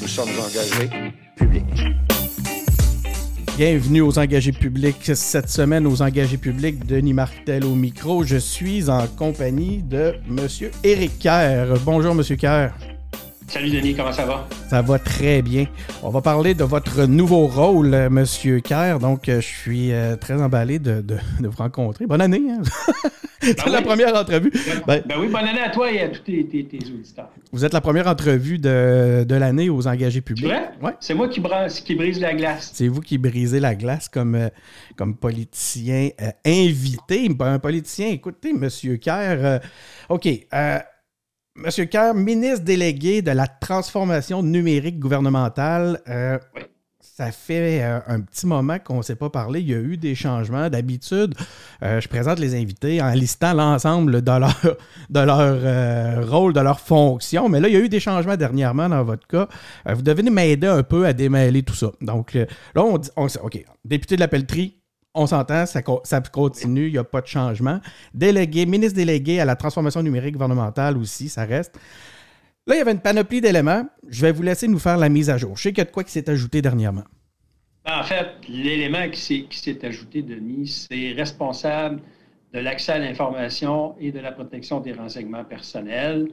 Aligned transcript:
Nous 0.00 0.08
sommes 0.08 0.28
engagés 0.28 0.90
publics. 1.36 1.64
Bienvenue 3.56 4.00
aux 4.02 4.18
engagés 4.18 4.52
publics. 4.52 5.14
Cette 5.14 5.50
semaine, 5.50 5.86
aux 5.86 6.02
engagés 6.02 6.38
publics, 6.38 6.86
Denis 6.86 7.12
Martel 7.12 7.64
au 7.64 7.74
micro. 7.74 8.22
Je 8.24 8.36
suis 8.36 8.88
en 8.88 9.06
compagnie 9.06 9.82
de 9.82 10.14
Monsieur 10.28 10.70
Éric 10.84 11.18
Kerr. 11.18 11.74
Bonjour, 11.84 12.14
Monsieur 12.14 12.36
Kerr. 12.36 12.72
Salut 13.48 13.70
Denis, 13.70 13.94
comment 13.94 14.12
ça 14.12 14.26
va? 14.26 14.46
Ça 14.68 14.82
va 14.82 14.98
très 14.98 15.40
bien. 15.40 15.64
On 16.02 16.10
va 16.10 16.20
parler 16.20 16.54
de 16.54 16.64
votre 16.64 17.06
nouveau 17.06 17.46
rôle, 17.46 17.94
euh, 17.94 18.10
Monsieur 18.10 18.60
Kerr. 18.60 18.98
Donc, 19.00 19.28
euh, 19.28 19.40
je 19.40 19.46
suis 19.46 19.90
euh, 19.92 20.16
très 20.16 20.34
emballé 20.40 20.78
de, 20.78 21.02
vous 21.40 21.50
rencontrer. 21.56 22.06
Bonne 22.06 22.20
année. 22.20 22.42
Hein? 22.50 22.60
C'est 23.40 23.56
Ben 23.64 23.70
la 23.72 23.78
oui. 23.78 23.84
première 23.84 24.14
entrevue. 24.14 24.52
Ben, 24.86 25.02
Ben, 25.06 25.14
oui, 25.18 25.28
bonne 25.28 25.36
année 25.46 25.60
à 25.60 25.70
toi 25.70 25.90
et 25.90 26.00
à 26.02 26.08
tous 26.08 26.22
tes, 26.22 26.44
tes- 26.46 26.66
tes 26.66 26.78
auditeurs. 26.92 27.30
vous 27.52 27.64
êtes 27.64 27.72
la 27.72 27.80
première 27.80 28.06
entrevue 28.08 28.58
de, 28.58 29.24
de 29.26 29.34
l'année 29.36 29.70
aux 29.70 29.86
engagés 29.86 30.20
publics. 30.20 30.52
C'est? 30.52 30.84
Ouais. 30.84 30.92
C'est 31.00 31.14
moi 31.14 31.28
qui, 31.28 31.40
brasse- 31.40 31.80
qui 31.80 31.94
brise 31.94 32.20
la 32.20 32.34
glace. 32.34 32.72
C'est 32.74 32.88
vous 32.88 33.00
qui 33.00 33.16
brisez 33.16 33.60
la 33.60 33.74
glace 33.76 34.08
comme, 34.08 34.50
comme 34.96 35.16
politicien 35.16 36.10
euh, 36.20 36.30
invité. 36.44 37.28
Ben, 37.30 37.54
Un 37.54 37.58
politicien, 37.60 38.08
écoutez, 38.08 38.52
Monsieur 38.52 38.96
Kerr. 38.96 39.38
euh, 39.40 39.58
OK. 40.10 40.28
euh, 40.52 40.78
Monsieur 41.60 41.86
Kerr, 41.86 42.14
ministre 42.14 42.64
délégué 42.64 43.20
de 43.20 43.32
la 43.32 43.46
transformation 43.48 44.42
numérique 44.42 44.98
gouvernementale. 45.00 46.00
euh, 46.08 46.38
Oui. 46.54 46.62
Ça 47.00 47.32
fait 47.32 47.82
euh, 47.82 47.98
un 48.06 48.20
petit 48.20 48.46
moment 48.46 48.78
qu'on 48.78 48.98
ne 48.98 49.02
s'est 49.02 49.16
pas 49.16 49.28
parlé. 49.28 49.60
Il 49.60 49.68
y 49.68 49.74
a 49.74 49.78
eu 49.78 49.96
des 49.96 50.14
changements. 50.14 50.70
D'habitude, 50.70 51.34
euh, 51.82 52.00
je 52.00 52.06
présente 52.06 52.38
les 52.38 52.54
invités 52.54 53.02
en 53.02 53.10
listant 53.10 53.54
l'ensemble 53.54 54.22
de 54.22 54.30
leur, 54.30 54.56
de 55.10 55.18
leur 55.20 56.28
rôle, 56.30 56.52
de 56.52 56.60
leur 56.60 56.78
fonction. 56.78 57.48
Mais 57.48 57.58
là, 57.58 57.66
il 57.66 57.74
y 57.74 57.76
a 57.76 57.80
eu 57.80 57.88
des 57.88 57.98
changements 57.98 58.36
dernièrement 58.36 58.88
dans 58.88 59.02
votre 59.02 59.26
cas. 59.26 59.48
Vous 59.92 60.02
devez 60.02 60.22
m'aider 60.30 60.68
un 60.68 60.84
peu 60.84 61.06
à 61.06 61.12
démêler 61.12 61.64
tout 61.64 61.74
ça. 61.74 61.90
Donc 62.00 62.34
là, 62.34 62.46
on 62.84 62.98
dit, 62.98 63.10
on- 63.16 63.26
OK, 63.42 63.64
député 63.84 64.14
de 64.14 64.20
la 64.20 64.28
pelleterie, 64.28 64.77
on 65.18 65.26
s'entend, 65.26 65.66
ça, 65.66 65.82
co- 65.82 66.00
ça 66.04 66.20
continue, 66.20 66.86
il 66.86 66.92
n'y 66.92 66.98
a 66.98 67.04
pas 67.04 67.20
de 67.20 67.26
changement. 67.26 67.80
Délégué, 68.14 68.66
ministre 68.66 68.96
délégué 68.96 69.40
à 69.40 69.44
la 69.44 69.56
transformation 69.56 70.02
numérique 70.02 70.32
gouvernementale 70.34 70.96
aussi, 70.96 71.28
ça 71.28 71.44
reste. 71.44 71.78
Là, 72.66 72.74
il 72.74 72.78
y 72.78 72.80
avait 72.80 72.92
une 72.92 73.00
panoplie 73.00 73.40
d'éléments. 73.40 73.86
Je 74.08 74.22
vais 74.22 74.32
vous 74.32 74.42
laisser 74.42 74.68
nous 74.68 74.78
faire 74.78 74.96
la 74.98 75.08
mise 75.08 75.30
à 75.30 75.38
jour. 75.38 75.56
Je 75.56 75.62
sais 75.62 75.68
qu'il 75.70 75.78
y 75.78 75.82
a 75.82 75.84
de 75.86 75.90
quoi 75.90 76.04
qui 76.04 76.12
s'est 76.12 76.28
ajouté 76.30 76.60
dernièrement. 76.62 77.04
En 77.86 78.02
fait, 78.02 78.26
l'élément 78.48 79.08
qui 79.10 79.46
s'est, 79.50 79.84
ajouté, 79.86 80.22
Denis, 80.22 80.86
c'est 80.90 81.12
responsable 81.12 82.02
de 82.52 82.58
l'accès 82.60 82.92
à 82.92 82.98
l'information 82.98 83.94
et 83.98 84.12
de 84.12 84.18
la 84.20 84.32
protection 84.32 84.80
des 84.80 84.92
renseignements 84.92 85.44
personnels 85.44 86.28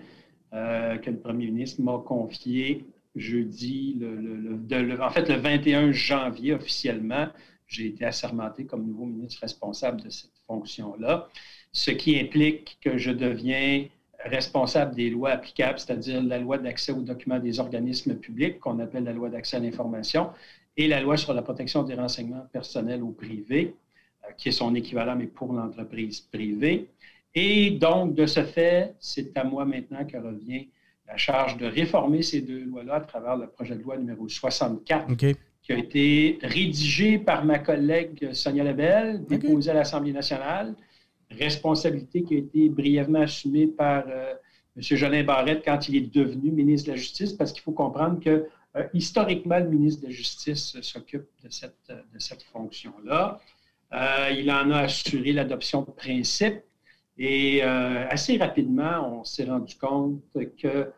euh, 0.53 0.97
que 0.97 1.09
le 1.09 1.17
premier 1.17 1.45
ministre 1.47 1.81
m'a 1.81 1.97
confié 2.05 2.85
jeudi, 3.15 3.97
le- 3.99 5.01
en 5.01 5.09
fait 5.09 5.29
le 5.29 5.35
21 5.35 5.91
janvier 5.93 6.53
officiellement. 6.53 7.27
J'ai 7.67 7.87
été 7.87 8.05
assermenté 8.05 8.65
comme 8.65 8.85
nouveau 8.85 9.05
ministre 9.05 9.41
responsable 9.41 10.01
de 10.01 10.09
cette 10.09 10.37
fonction-là, 10.47 11.29
ce 11.71 11.91
qui 11.91 12.19
implique 12.19 12.77
que 12.81 12.97
je 12.97 13.11
deviens 13.11 13.87
responsable 14.25 14.95
des 14.95 15.09
lois 15.09 15.31
applicables, 15.31 15.79
c'est-à-dire 15.79 16.23
la 16.23 16.39
loi 16.39 16.57
d'accès 16.57 16.91
aux 16.91 17.01
documents 17.01 17.39
des 17.39 17.59
organismes 17.59 18.15
publics, 18.15 18.59
qu'on 18.59 18.79
appelle 18.79 19.03
la 19.03 19.13
loi 19.13 19.29
d'accès 19.29 19.57
à 19.57 19.59
l'information, 19.59 20.29
et 20.77 20.87
la 20.87 21.01
loi 21.01 21.17
sur 21.17 21.33
la 21.33 21.41
protection 21.41 21.83
des 21.83 21.93
renseignements 21.93 22.45
personnels 22.51 23.03
au 23.03 23.11
privé, 23.11 23.75
euh, 24.23 24.31
qui 24.37 24.49
est 24.49 24.53
son 24.53 24.73
équivalent, 24.75 25.15
mais 25.15 25.27
pour 25.27 25.53
l'entreprise 25.53 26.19
privée. 26.19 26.89
Et 27.33 27.71
donc, 27.71 28.15
de 28.15 28.25
ce 28.25 28.43
fait, 28.43 28.95
c'est 28.99 29.37
à 29.37 29.43
moi 29.43 29.65
maintenant 29.65 30.05
que 30.05 30.17
revient 30.17 30.67
la 31.07 31.17
charge 31.17 31.57
de 31.57 31.65
réformer 31.65 32.21
ces 32.21 32.41
deux 32.41 32.63
lois-là 32.63 32.95
à 32.95 33.01
travers 33.01 33.37
le 33.37 33.47
projet 33.47 33.75
de 33.75 33.83
loi 33.83 33.97
numéro 33.97 34.27
64 34.27 35.11
OK. 35.11 35.25
Qui 35.65 35.73
a 35.73 35.77
été 35.77 36.37
rédigé 36.43 37.17
par 37.17 37.43
ma 37.43 37.57
collègue 37.59 38.31
Sonia 38.33 38.63
Lebel, 38.63 39.25
déposé 39.25 39.71
à 39.71 39.73
l'Assemblée 39.73 40.13
nationale. 40.13 40.75
Responsabilité 41.31 42.21
qui 42.23 42.35
a 42.35 42.37
été 42.37 42.69
brièvement 42.69 43.21
assumée 43.21 43.65
par 43.67 44.03
euh, 44.07 44.33
M. 44.77 44.81
Jolin 44.83 45.23
Barrette 45.23 45.63
quand 45.65 45.89
il 45.89 45.95
est 45.95 46.13
devenu 46.13 46.51
ministre 46.51 46.87
de 46.87 46.91
la 46.91 46.97
Justice, 46.97 47.33
parce 47.33 47.51
qu'il 47.51 47.63
faut 47.63 47.71
comprendre 47.71 48.19
que 48.23 48.45
euh, 48.75 48.83
historiquement, 48.93 49.57
le 49.57 49.69
ministre 49.69 50.01
de 50.03 50.07
la 50.07 50.13
Justice 50.13 50.75
euh, 50.75 50.81
s'occupe 50.83 51.25
de 51.43 51.49
cette, 51.49 51.73
euh, 51.89 51.95
de 52.13 52.19
cette 52.19 52.43
fonction-là. 52.43 53.39
Euh, 53.93 54.29
il 54.37 54.51
en 54.51 54.69
a 54.69 54.79
assuré 54.81 55.31
l'adoption 55.31 55.81
de 55.81 55.91
principes 55.91 56.61
et 57.17 57.61
assez 57.61 58.35
rapidement, 58.37 59.19
on 59.21 59.23
s'est 59.23 59.45
rendu 59.45 59.73
compte 59.77 60.19
que, 60.61 60.91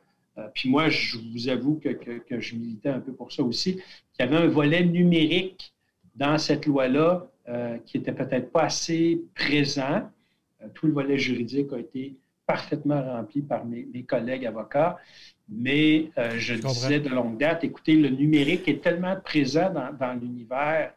puis 0.55 0.67
moi, 0.67 0.89
je 0.89 1.19
vous 1.19 1.47
avoue 1.47 1.75
que, 1.75 1.89
que- 1.89 2.17
que 2.27 2.39
je 2.39 2.55
militais 2.55 2.89
un 2.89 2.99
peu 2.99 3.13
pour 3.13 3.31
ça 3.31 3.43
aussi, 3.43 3.79
qu'il 4.17 4.29
y 4.29 4.33
avait 4.33 4.45
un 4.45 4.49
volet 4.49 4.83
numérique 4.83 5.73
dans 6.15 6.37
cette 6.37 6.65
loi-là 6.65 7.27
euh, 7.47 7.77
qui 7.85 7.97
n'était 7.97 8.11
peut-être 8.11 8.51
pas 8.51 8.63
assez 8.63 9.21
présent. 9.35 10.09
Euh, 10.61 10.67
tout 10.73 10.87
le 10.87 10.93
volet 10.93 11.17
juridique 11.17 11.71
a 11.73 11.79
été 11.79 12.15
parfaitement 12.45 13.01
rempli 13.01 13.41
par 13.41 13.65
mes, 13.65 13.87
mes 13.93 14.03
collègues 14.03 14.45
avocats, 14.45 14.97
mais 15.49 16.09
euh, 16.17 16.31
je, 16.37 16.55
disais 16.55 16.99
de 16.99 17.09
longue 17.09 17.37
date, 17.37 17.63
écoutez, 17.63 17.95
le 17.95 18.09
numérique 18.09 18.67
est 18.67 18.81
tellement 18.81 19.17
présent 19.19 19.71
dans, 19.71 19.93
dans 19.93 20.13
l'univers 20.13 20.93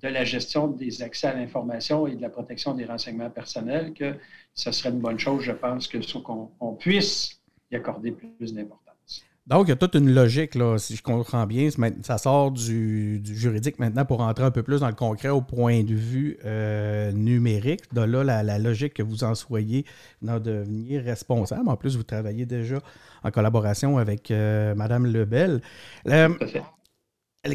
de 0.00 0.08
la 0.08 0.22
gestion 0.22 0.68
des 0.68 1.02
accès 1.02 1.28
à 1.28 1.34
l'information 1.34 2.06
et 2.06 2.14
de 2.14 2.22
la 2.22 2.28
protection 2.28 2.74
des 2.74 2.84
renseignements 2.84 3.30
personnels 3.30 3.94
que 3.94 4.14
ce 4.54 4.70
serait 4.70 4.90
une 4.90 5.00
bonne 5.00 5.18
chose, 5.18 5.42
je 5.42 5.52
pense, 5.52 5.88
que 5.88 5.98
qu'on 6.20 6.74
puisse 6.74 7.40
y 7.70 7.76
accorder 7.76 8.12
plus 8.12 8.52
d'importance. 8.52 8.81
Donc, 9.48 9.66
il 9.66 9.70
y 9.70 9.72
a 9.72 9.76
toute 9.76 9.96
une 9.96 10.14
logique, 10.14 10.54
là, 10.54 10.78
si 10.78 10.94
je 10.94 11.02
comprends 11.02 11.46
bien. 11.46 11.68
Ça 12.02 12.16
sort 12.16 12.52
du, 12.52 13.20
juridique 13.24 13.80
maintenant 13.80 14.04
pour 14.04 14.20
entrer 14.20 14.44
un 14.44 14.52
peu 14.52 14.62
plus 14.62 14.80
dans 14.80 14.88
le 14.88 14.94
concret 14.94 15.30
au 15.30 15.40
point 15.40 15.82
de 15.82 15.94
vue 15.94 16.38
euh, 16.44 17.10
numérique. 17.10 17.92
De 17.92 18.02
là, 18.02 18.42
la, 18.42 18.58
logique 18.60 18.94
que 18.94 19.02
vous 19.02 19.24
en 19.24 19.34
soyez 19.34 19.84
d'en 20.22 20.38
devenir 20.38 21.02
responsable. 21.02 21.68
En 21.68 21.76
plus, 21.76 21.96
vous 21.96 22.04
travaillez 22.04 22.46
déjà 22.46 22.78
en 23.24 23.30
collaboration 23.32 23.98
avec 23.98 24.30
euh, 24.30 24.76
Mme 24.76 25.06
Lebel. 25.06 25.60
Euh. 26.06 26.28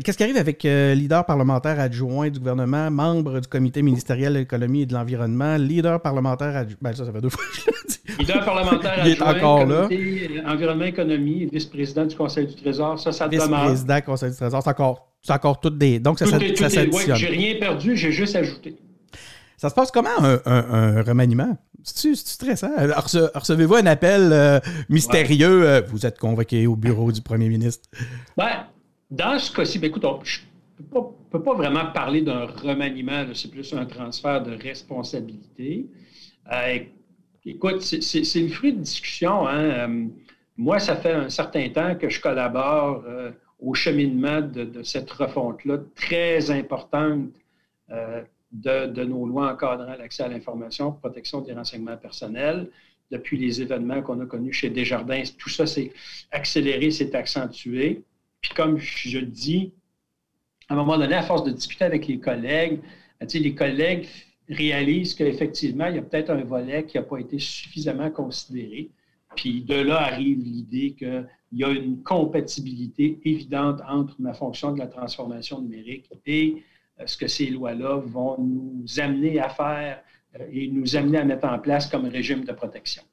Qu'est-ce 0.03 0.17
qui 0.17 0.23
arrive 0.23 0.35
avec 0.35 0.65
euh, 0.65 0.93
leader 0.95 1.25
parlementaire 1.25 1.79
adjoint 1.79 2.29
du 2.29 2.39
gouvernement, 2.39 2.91
membre 2.91 3.39
du 3.39 3.47
comité 3.47 3.81
ministériel 3.81 4.33
de 4.33 4.39
l'économie 4.39 4.81
et 4.81 4.85
de 4.85 4.93
l'environnement, 4.93 5.55
leader 5.55 6.01
parlementaire 6.01 6.57
adjoint? 6.57 6.77
Ben, 6.81 6.91
ça, 6.93 7.05
ça 7.05 7.11
fait 7.13 7.21
deux 7.21 7.29
fois 7.29 7.41
que 7.49 7.55
je 7.57 7.65
l'ai 7.67 7.71
dit. 7.87 8.19
Leader 8.19 8.43
parlementaire 8.43 8.95
Il 9.05 9.11
est 9.13 9.21
adjoint, 9.21 9.37
encore 9.37 9.65
comité, 9.87 10.29
euh, 10.45 10.51
environnement, 10.51 10.83
économie, 10.83 11.45
vice-président 11.45 12.05
du 12.05 12.17
Conseil 12.17 12.47
du 12.47 12.55
Trésor, 12.55 12.99
ça, 12.99 13.13
ça 13.13 13.29
demeure. 13.29 13.47
Vice-président, 13.47 14.01
conseil 14.01 14.31
du 14.31 14.35
trésor, 14.35 14.61
c'est 14.61 14.69
encore, 14.69 15.07
encore 15.29 15.59
toutes 15.61 15.77
des. 15.77 15.99
Donc, 15.99 16.19
ça, 16.19 16.25
Tout 16.25 16.31
ça, 16.31 16.37
est- 16.45 16.55
ça 16.69 16.81
ouais. 16.83 17.15
J'ai 17.15 17.27
rien 17.27 17.55
perdu, 17.57 17.95
j'ai 17.95 18.11
juste 18.11 18.35
ajouté. 18.35 18.75
Ça 19.55 19.69
se 19.69 19.73
passe 19.73 19.89
comment 19.89 20.09
un, 20.19 20.37
un- 20.45 20.97
un 20.97 21.01
remaniement? 21.01 21.57
C'est-tu 21.83 22.13
stressant? 22.17 22.75
Rece- 22.77 23.31
Recevez-vous 23.33 23.75
un 23.75 23.85
appel 23.85 24.33
euh, 24.33 24.59
mystérieux? 24.89 25.65
euh, 25.65 25.81
vous 25.87 26.05
êtes 26.05 26.19
convoqué 26.19 26.67
au 26.67 26.75
bureau 26.75 27.13
du 27.13 27.21
premier 27.21 27.47
ministre. 27.47 27.87
Ben, 28.35 28.65
dans 29.09 29.39
ce 29.39 29.51
cas-ci, 29.53 29.79
ben, 29.79 29.87
écoute, 29.87 30.05
on- 30.05 30.23
je 30.23 30.39
ne 30.79 30.85
peux, 31.31 31.41
pas- 31.41 31.53
vraiment 31.53 31.87
parler 31.91 32.21
d'un 32.21 32.45
remaniement, 32.45 33.25
c'est 33.33 33.49
plus 33.51 33.73
un 33.73 33.85
transfert 33.85 34.43
de 34.43 34.51
responsabilité. 34.51 35.87
Euh, 36.51 36.79
écoute, 37.45 37.81
c'est- 37.81 38.39
le 38.41 38.47
fruit 38.49 38.73
de 38.73 38.79
discussion. 38.81 39.47
hein. 39.47 39.89
Euh, 39.89 40.05
moi, 40.57 40.79
ça 40.79 40.95
fait 40.95 41.13
un 41.13 41.29
certain 41.29 41.69
temps 41.69 41.95
que 41.95 42.09
je 42.09 42.19
collabore 42.21 43.03
euh, 43.07 43.31
au 43.59 43.73
cheminement 43.73 44.41
de, 44.41 44.83
cette 44.83 45.09
refonte-là 45.11 45.79
très 45.95 46.51
importante 46.51 47.29
de, 48.51 48.85
de 48.87 49.03
nos 49.03 49.25
lois 49.25 49.51
encadrant 49.53 49.95
l'accès 49.97 50.23
à 50.23 50.27
l'information, 50.27 50.91
protection 50.91 51.41
des 51.41 51.53
renseignements 51.53 51.97
personnels. 51.97 52.69
Depuis 53.09 53.37
les 53.37 53.61
événements 53.61 54.01
qu'on 54.01 54.19
a 54.19 54.25
connus 54.25 54.51
chez 54.53 54.69
Desjardins, 54.69 55.23
tout 55.37 55.49
ça 55.49 55.65
s'est 55.65 55.91
accéléré, 56.31 56.91
s'est 56.91 57.15
accentué. 57.15 58.03
Puis 58.47 58.55
comme 58.55 58.77
je 58.77 59.19
le 59.19 59.25
dis, 59.25 59.73
à 60.69 60.73
un 60.73 60.77
moment 60.77 60.97
donné, 60.97 61.15
à 61.15 61.21
force 61.21 61.43
de 61.43 61.51
discuter 61.51 61.83
avec 61.83 62.07
les 62.07 62.17
collègues, 62.17 62.79
sais, 63.27 63.39
les 63.39 63.53
collègues 63.53 64.07
réalisent 64.47 65.13
qu'effectivement, 65.15 65.87
il 65.87 65.95
y 65.95 65.99
a 65.99 66.01
peut-être 66.01 66.29
un 66.29 66.43
volet 66.45 66.85
qui 66.85 66.95
n'a 66.95 67.03
pas 67.03 67.17
été 67.17 67.39
suffisamment 67.39 68.09
considéré. 68.09 68.89
Puis 69.35 69.63
de 69.63 69.75
là 69.75 70.01
arrive 70.01 70.39
l'idée 70.39 70.93
qu'il 70.97 71.27
y 71.51 71.63
a 71.65 71.71
une 71.71 72.01
compatibilité 72.03 73.19
évidente 73.25 73.81
entre 73.85 74.15
ma 74.19 74.33
fonction 74.33 74.71
de 74.71 74.79
la 74.79 74.87
transformation 74.87 75.61
numérique 75.61 76.09
et 76.25 76.63
euh, 77.01 77.03
ce 77.05 77.17
que 77.17 77.27
ces 77.27 77.47
lois-là 77.47 77.97
vont 77.97 78.37
nous 78.39 78.85
amener 78.97 79.39
à 79.39 79.49
faire 79.49 80.01
euh, 80.39 80.45
et 80.53 80.69
nous 80.69 80.95
amener 80.95 81.17
à 81.17 81.25
mettre 81.25 81.49
en 81.49 81.59
place 81.59 81.87
comme 81.87 82.05
régime 82.05 82.45
de 82.45 82.53
protection. 82.53 83.03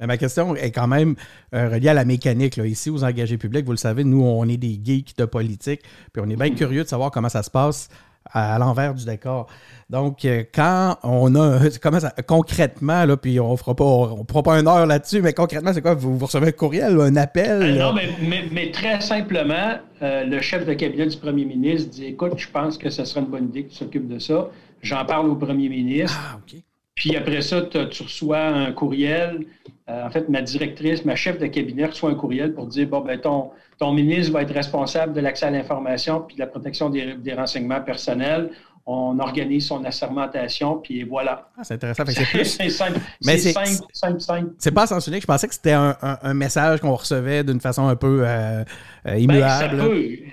Mais 0.00 0.06
ma 0.06 0.16
question 0.16 0.54
est 0.56 0.70
quand 0.70 0.88
même 0.88 1.14
euh, 1.54 1.68
reliée 1.68 1.88
à 1.88 1.94
la 1.94 2.04
mécanique. 2.04 2.56
Là. 2.56 2.66
Ici, 2.66 2.90
aux 2.90 3.04
engagés 3.04 3.38
publics, 3.38 3.64
vous 3.64 3.72
le 3.72 3.78
savez, 3.78 4.04
nous, 4.04 4.22
on 4.22 4.48
est 4.48 4.56
des 4.56 4.80
geeks 4.82 5.16
de 5.16 5.24
politique, 5.24 5.82
puis 6.12 6.22
on 6.24 6.28
est 6.28 6.36
bien 6.36 6.50
curieux 6.50 6.82
de 6.82 6.88
savoir 6.88 7.10
comment 7.10 7.28
ça 7.28 7.42
se 7.42 7.50
passe 7.50 7.88
à, 8.32 8.58
l'envers 8.58 8.94
du 8.94 9.04
décor. 9.04 9.46
Donc, 9.90 10.24
euh, 10.24 10.44
quand 10.52 10.96
on 11.02 11.34
a, 11.36 11.60
comment 11.82 12.00
ça, 12.00 12.12
concrètement, 12.26 13.04
là, 13.04 13.16
puis 13.16 13.38
on 13.38 13.56
fera 13.56 13.76
pas, 13.76 13.84
on 13.84 14.24
fera 14.28 14.42
pas 14.42 14.58
une 14.58 14.66
heure 14.66 14.86
là-dessus, 14.86 15.20
mais 15.22 15.32
concrètement, 15.32 15.72
c'est 15.72 15.82
quoi? 15.82 15.94
Vous, 15.94 16.18
recevez 16.18 16.48
un 16.48 16.52
courriel, 16.52 16.98
un 17.00 17.14
appel? 17.16 17.62
Euh, 17.62 17.78
non, 17.78 17.94
mais, 17.94 18.70
très 18.72 19.00
simplement, 19.00 19.78
le 20.00 20.40
chef 20.40 20.66
de 20.66 20.74
cabinet 20.74 21.06
du 21.06 21.16
premier 21.16 21.44
ministre 21.44 21.90
dit, 21.90 22.06
écoute, 22.06 22.32
je 22.36 22.48
pense 22.48 22.78
que 22.78 22.90
ce 22.90 23.04
serait 23.04 23.20
une 23.20 23.28
bonne 23.28 23.44
idée 23.44 23.64
que 23.64 23.70
tu 23.70 23.76
s'occupes 23.76 24.08
de 24.08 24.18
ça. 24.18 24.48
J'en 24.82 25.04
parle 25.04 25.30
au 25.30 25.36
premier 25.36 25.68
ministre. 25.68 26.18
Ah, 26.20 26.36
OK. 26.36 26.60
Puis 26.94 27.16
après 27.16 27.42
ça, 27.42 27.62
tu 27.62 28.02
reçois 28.02 28.46
un 28.46 28.72
courriel. 28.72 29.46
en 29.88 30.10
fait, 30.10 30.28
ma 30.28 30.42
directrice, 30.42 31.04
ma 31.04 31.16
chef 31.16 31.38
de 31.38 31.46
cabinet 31.46 31.86
reçoit 31.86 32.10
un 32.10 32.14
courriel 32.14 32.54
pour 32.54 32.66
dire, 32.66 32.88
bon, 32.88 33.00
ben, 33.00 33.20
ton, 33.20 33.50
ton 33.78 33.92
ministre 33.92 34.32
va 34.32 34.42
être 34.42 34.54
responsable 34.54 35.12
de 35.12 35.20
l'accès 35.20 35.46
à 35.46 35.50
l'information 35.50 36.20
puis 36.20 36.36
de 36.36 36.40
la 36.40 36.46
protection 36.46 36.90
des, 36.90 37.34
renseignements 37.34 37.80
personnels. 37.80 38.50
On 38.86 39.18
organise 39.18 39.66
son 39.68 39.82
assermentation, 39.86 40.76
puis 40.76 41.04
voilà. 41.04 41.48
Ah, 41.56 41.64
c'est 41.64 41.82
intéressant. 41.82 42.04
C'est 42.44 42.68
simple. 42.68 43.00
C'est 43.18 43.38
simple, 43.38 43.68
simple, 43.94 44.20
simple. 44.20 44.50
C'est 44.58 44.72
pas 44.72 44.86
sens 44.86 45.06
unique. 45.06 45.22
Je 45.22 45.26
pensais 45.26 45.48
que 45.48 45.54
c'était 45.54 45.72
un, 45.72 46.34
message 46.34 46.80
qu'on 46.80 46.94
recevait 46.94 47.42
d'une 47.44 47.60
façon 47.60 47.88
un 47.88 47.96
peu 47.96 48.20
euh, 48.20 48.26
euh, 48.26 48.64
ben, 49.06 49.16
immuable. 49.16 49.82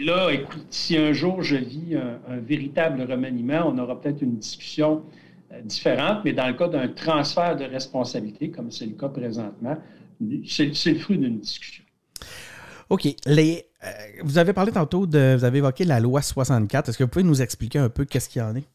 Là, 0.01 0.31
écoute, 0.31 0.65
si 0.69 0.97
un 0.97 1.13
jour 1.13 1.41
je 1.41 1.55
vis 1.55 1.95
un, 1.95 2.37
véritable 2.39 3.09
remaniement, 3.09 3.71
on 3.73 3.77
aura 3.77 3.99
peut-être 3.99 4.21
une 4.21 4.35
discussion 4.35 5.01
euh, 5.51 5.62
différente, 5.62 6.19
mais 6.24 6.33
dans 6.33 6.48
le 6.48 6.53
cas 6.53 6.68
d'un 6.68 6.88
transfert 6.88 7.56
de 7.56 7.65
responsabilité, 7.65 8.51
comme 8.51 8.71
c'est 8.71 8.86
le 8.86 8.94
cas 8.94 9.09
présentement, 9.09 9.77
c'est 10.45 10.65
le 10.65 11.00
fruit 11.00 11.18
d'une 11.18 11.39
discussion. 11.39 11.83
OK. 12.89 13.07
Les, 13.25 13.65
euh, 13.83 13.88
vous 14.24 14.38
avez 14.38 14.53
parlé 14.53 14.71
tantôt 14.71 15.07
de. 15.07 15.36
Vous 15.38 15.45
avez 15.45 15.59
évoqué 15.59 15.86
la 15.86 16.00
loi 16.00 16.21
64. 16.21 16.89
Est-ce 16.89 16.98
que 16.98 17.03
vous 17.03 17.09
pouvez 17.09 17.24
nous 17.24 17.42
expliquer 17.42 17.80
un 17.80 17.89
peu 17.89 18.06
qu'est-ce 18.06 18.30
qu'il 18.30 18.42
y 18.42 18.45
en 18.45 18.56
est? 18.56 18.68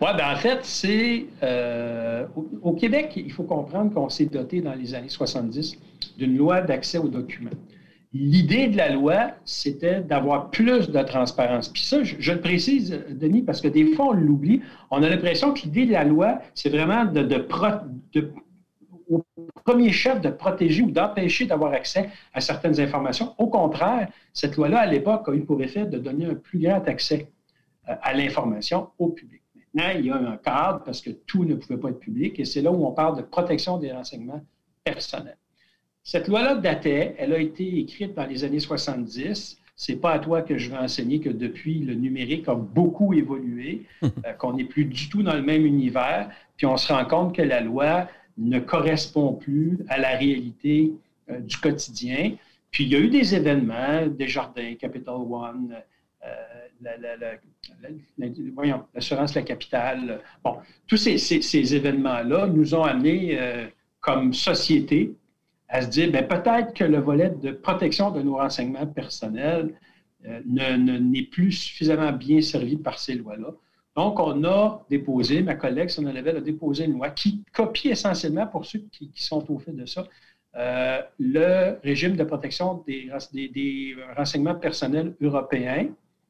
Oui, 0.00 0.08
ben 0.16 0.32
en 0.32 0.36
fait, 0.36 0.60
c'est. 0.62 1.26
Euh, 1.42 2.26
au, 2.62 2.72
Québec, 2.72 3.12
il 3.16 3.32
faut 3.32 3.42
comprendre 3.42 3.92
qu'on 3.92 4.08
s'est 4.08 4.26
doté 4.26 4.60
dans 4.60 4.74
les 4.74 4.94
années 4.94 5.08
70 5.08 5.76
d'une 6.18 6.36
loi 6.36 6.62
d'accès 6.62 6.98
aux 6.98 7.08
documents. 7.08 7.50
L'idée 8.12 8.66
de 8.66 8.76
la 8.76 8.88
loi, 8.88 9.30
c'était 9.44 10.00
d'avoir 10.00 10.50
plus 10.50 10.90
de 10.90 11.02
transparence. 11.02 11.68
Puis 11.68 11.82
ça, 11.82 12.02
je, 12.02 12.32
le 12.32 12.40
précise, 12.40 13.04
Denis, 13.08 13.42
parce 13.42 13.60
que 13.60 13.68
des 13.68 13.94
fois, 13.94 14.08
on 14.08 14.12
l'oublie. 14.12 14.62
On 14.90 15.02
a 15.04 15.08
l'impression 15.08 15.54
que 15.54 15.60
l'idée 15.60 15.86
de 15.86 15.92
la 15.92 16.02
loi, 16.02 16.40
c'est 16.54 16.70
vraiment 16.70 17.04
de, 17.04 17.46
au 19.08 19.24
premier 19.64 19.92
chef 19.92 20.20
de 20.20 20.30
protéger 20.30 20.82
ou 20.82 20.90
d'empêcher 20.90 21.46
d'avoir 21.46 21.72
accès 21.72 22.10
à 22.32 22.40
certaines 22.40 22.80
informations. 22.80 23.34
Au 23.38 23.46
contraire, 23.46 24.08
cette 24.32 24.56
loi-là, 24.56 24.80
à 24.80 24.86
l'époque, 24.86 25.28
a 25.28 25.32
eu 25.32 25.44
pour 25.44 25.62
effet 25.62 25.86
de 25.86 25.98
donner 25.98 26.26
un 26.26 26.34
plus 26.34 26.58
grand 26.58 26.86
accès 26.88 27.28
euh, 27.88 27.94
à 28.02 28.12
l'information 28.12 28.88
au 28.98 29.10
public. 29.10 29.42
Maintenant, 29.72 29.92
il 30.00 30.06
y 30.06 30.10
a 30.10 30.16
un 30.16 30.36
cadre 30.36 30.82
parce 30.84 31.00
que 31.00 31.10
tout 31.10 31.44
ne 31.44 31.54
pouvait 31.54 31.78
pas 31.78 31.90
être 31.90 32.00
public 32.00 32.40
et 32.40 32.44
c'est 32.44 32.60
là 32.60 32.72
où 32.72 32.84
on 32.84 32.92
parle 32.92 33.16
de 33.16 33.22
protection 33.22 33.78
des 33.78 33.92
renseignements 33.92 34.42
personnels. 34.82 35.36
Cette 36.02 36.28
loi-là 36.28 36.54
datait, 36.54 37.14
elle 37.18 37.32
a 37.32 37.38
été 37.38 37.78
écrite 37.78 38.14
dans 38.14 38.26
les 38.26 38.44
années 38.44 38.60
70. 38.60 39.58
C'est 39.76 39.96
pas 39.96 40.12
à 40.12 40.18
toi 40.18 40.42
que 40.42 40.58
je 40.58 40.70
vais 40.70 40.76
enseigner 40.76 41.20
que 41.20 41.30
depuis, 41.30 41.80
le 41.80 41.94
numérique 41.94 42.48
a 42.48 42.54
beaucoup 42.54 43.14
évolué, 43.14 43.82
euh, 44.02 44.08
qu'on 44.38 44.54
n'est 44.54 44.64
plus 44.64 44.84
du 44.84 45.08
tout 45.08 45.22
dans 45.22 45.34
le 45.34 45.42
même 45.42 45.64
univers, 45.64 46.30
puis 46.56 46.66
on 46.66 46.76
se 46.76 46.92
rend 46.92 47.04
compte 47.04 47.34
que 47.34 47.42
la 47.42 47.60
loi 47.60 48.08
ne 48.36 48.58
correspond 48.58 49.34
plus 49.34 49.78
à 49.88 49.98
la 49.98 50.16
réalité 50.16 50.92
euh, 51.30 51.40
du 51.40 51.56
quotidien. 51.58 52.32
Puis 52.70 52.84
il 52.84 52.90
y 52.90 52.96
a 52.96 52.98
eu 52.98 53.08
des 53.08 53.34
événements, 53.34 54.06
Desjardins, 54.06 54.74
Capital 54.74 55.14
One, 55.14 55.76
euh, 56.24 56.28
l'assurance 58.94 59.34
la, 59.34 59.40
la, 59.40 59.46
capitale. 59.46 60.20
Bon, 60.42 60.58
tous 60.86 60.96
ces, 60.96 61.74
événements-là 61.74 62.46
nous 62.46 62.74
ont 62.74 62.84
amenés 62.84 63.38
euh, 63.38 63.66
comme 64.00 64.32
société 64.32 65.12
à 65.70 65.82
se 65.82 65.88
dire, 65.88 66.10
ben, 66.12 66.26
peut-être 66.26 66.74
que 66.74 66.84
le 66.84 66.98
volet 66.98 67.30
de 67.30 67.52
protection 67.52 68.10
de 68.10 68.20
nos 68.20 68.36
renseignements 68.36 68.86
personnels 68.86 69.72
n'est 70.46 71.22
plus 71.22 71.52
suffisamment 71.52 72.12
bien 72.12 72.42
servi 72.42 72.76
par 72.76 72.98
ces 72.98 73.14
lois-là. 73.14 73.54
Donc, 73.96 74.20
on 74.20 74.44
a 74.44 74.84
déposé, 74.88 75.42
ma 75.42 75.54
collègue 75.54 75.88
Sonia 75.88 76.12
Level 76.12 76.36
a 76.36 76.40
déposé 76.40 76.84
une 76.84 76.92
loi 76.92 77.10
qui 77.10 77.42
copie 77.52 77.88
essentiellement, 77.88 78.46
pour 78.46 78.64
ceux 78.64 78.80
qui, 78.90 79.10
sont 79.14 79.50
au 79.50 79.58
fait 79.58 79.72
de 79.72 79.84
ça, 79.84 80.06
euh, 80.56 81.02
le 81.18 81.78
régime 81.82 82.16
de 82.16 82.24
protection 82.24 82.84
des, 82.86 83.10
renseignements 84.16 84.54
personnels 84.54 85.14
européens, 85.20 85.88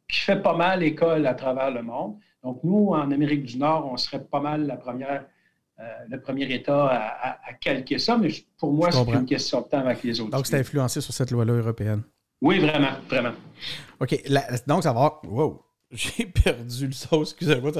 qui 0.08 0.20
fait 0.20 0.42
pas 0.42 0.56
mal 0.56 0.82
école 0.82 1.26
à 1.26 1.34
travers 1.34 1.70
le 1.70 1.82
monde. 1.82 2.16
Donc, 2.42 2.60
nous, 2.64 2.88
en 2.88 3.10
Amérique 3.10 3.44
du 3.44 3.58
Nord, 3.58 3.88
on 3.92 3.96
serait 3.96 4.24
pas 4.24 4.40
mal 4.40 4.66
la 4.66 4.76
première, 4.76 5.20
euh, 5.20 5.26
le 6.08 6.20
premier 6.20 6.52
État 6.52 6.86
à, 6.86 7.52
calquer 7.60 7.98
ça, 7.98 8.16
mais 8.16 8.30
pour 8.58 8.72
moi, 8.72 8.90
c'est 8.90 9.08
une 9.12 9.26
question 9.26 9.60
de 9.60 9.66
temps 9.66 9.80
avec 9.80 10.02
les 10.02 10.20
autres. 10.20 10.30
Donc, 10.30 10.46
c'est 10.46 10.58
influencé 10.58 11.00
sur 11.00 11.12
cette 11.12 11.30
loi-là 11.30 11.54
européenne? 11.54 12.02
Oui, 12.42 12.58
vraiment, 12.58 12.92
vraiment. 13.08 13.32
OK. 14.00 14.22
donc, 14.66 14.82
ça 14.82 14.92
va. 14.92 15.20
Wow. 15.24 15.62
J'ai 15.92 16.26
perdu 16.44 16.86
le 16.86 16.92
sauce, 16.92 17.30
excusez-moi. 17.30 17.72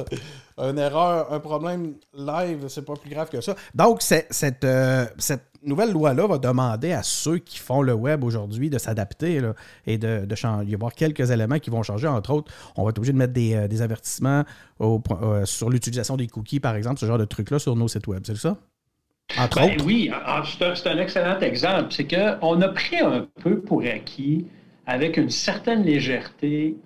Une 0.59 0.79
erreur, 0.79 1.33
un 1.33 1.39
problème 1.39 1.95
live, 2.13 2.67
c'est 2.69 2.85
pas 2.85 2.95
plus 2.95 3.11
grave 3.11 3.31
que 3.31 3.41
ça. 3.41 3.55
Donc, 3.75 4.03
cette, 4.03 4.65
euh, 4.65 5.07
cette 5.19 5.45
nouvelle 5.63 5.93
loi-là 5.93 6.27
va 6.27 6.39
demander 6.39 6.93
à 6.93 7.05
ceux 7.05 7.39
qui 7.39 7.59
font 7.59 7.83
le 7.83 7.93
web 7.93 8.25
aujourd'hui 8.25 8.69
de 8.69 8.79
s'adapter 8.79 9.41
et 9.87 9.99
de, 9.99 10.25
de 10.25 10.35
changer. 10.35 10.65
Il 10.65 10.71
y 10.71 10.75
avoir 10.75 10.93
quelques 10.93 11.31
éléments 11.31 11.61
qui 11.61 11.71
vont 11.71 11.85
changer. 11.85 12.09
Entre 12.09 12.33
autres, 12.33 12.53
on 12.77 12.83
va 12.83 12.91
être 12.91 12.99
obligé 12.99 13.13
de 13.13 13.19
mettre 13.19 13.33
des, 13.33 13.55
euh, 13.55 13.83
avertissements 13.83 14.45
euh, 14.81 15.45
sur 15.45 15.71
l'utilisation 15.71 16.17
des 16.17 16.27
cookies, 16.27 16.61
par 16.61 16.75
exemple, 16.75 16.99
ce 16.99 17.07
genre 17.07 17.19
de 17.19 17.25
truc-là 17.25 17.61
sur 17.61 17.77
nos 17.77 17.87
sites 17.87 18.09
web. 18.09 18.23
C'est 18.27 18.37
ça? 18.37 18.57
Entre 19.39 19.61
ben 19.61 19.75
autres. 19.75 19.85
Oui, 19.87 20.11
c'est 20.45 20.89
un, 20.89 20.99
excellent 20.99 21.39
exemple. 21.39 21.93
C'est 21.93 22.09
qu'on 22.09 22.61
a 22.61 22.69
pris 22.71 22.99
un 22.99 23.29
peu 23.41 23.61
pour 23.61 23.83
acquis, 23.83 24.47
avec 24.87 25.17
une 25.17 25.31
certaine 25.31 25.85
légèreté, 25.85 26.77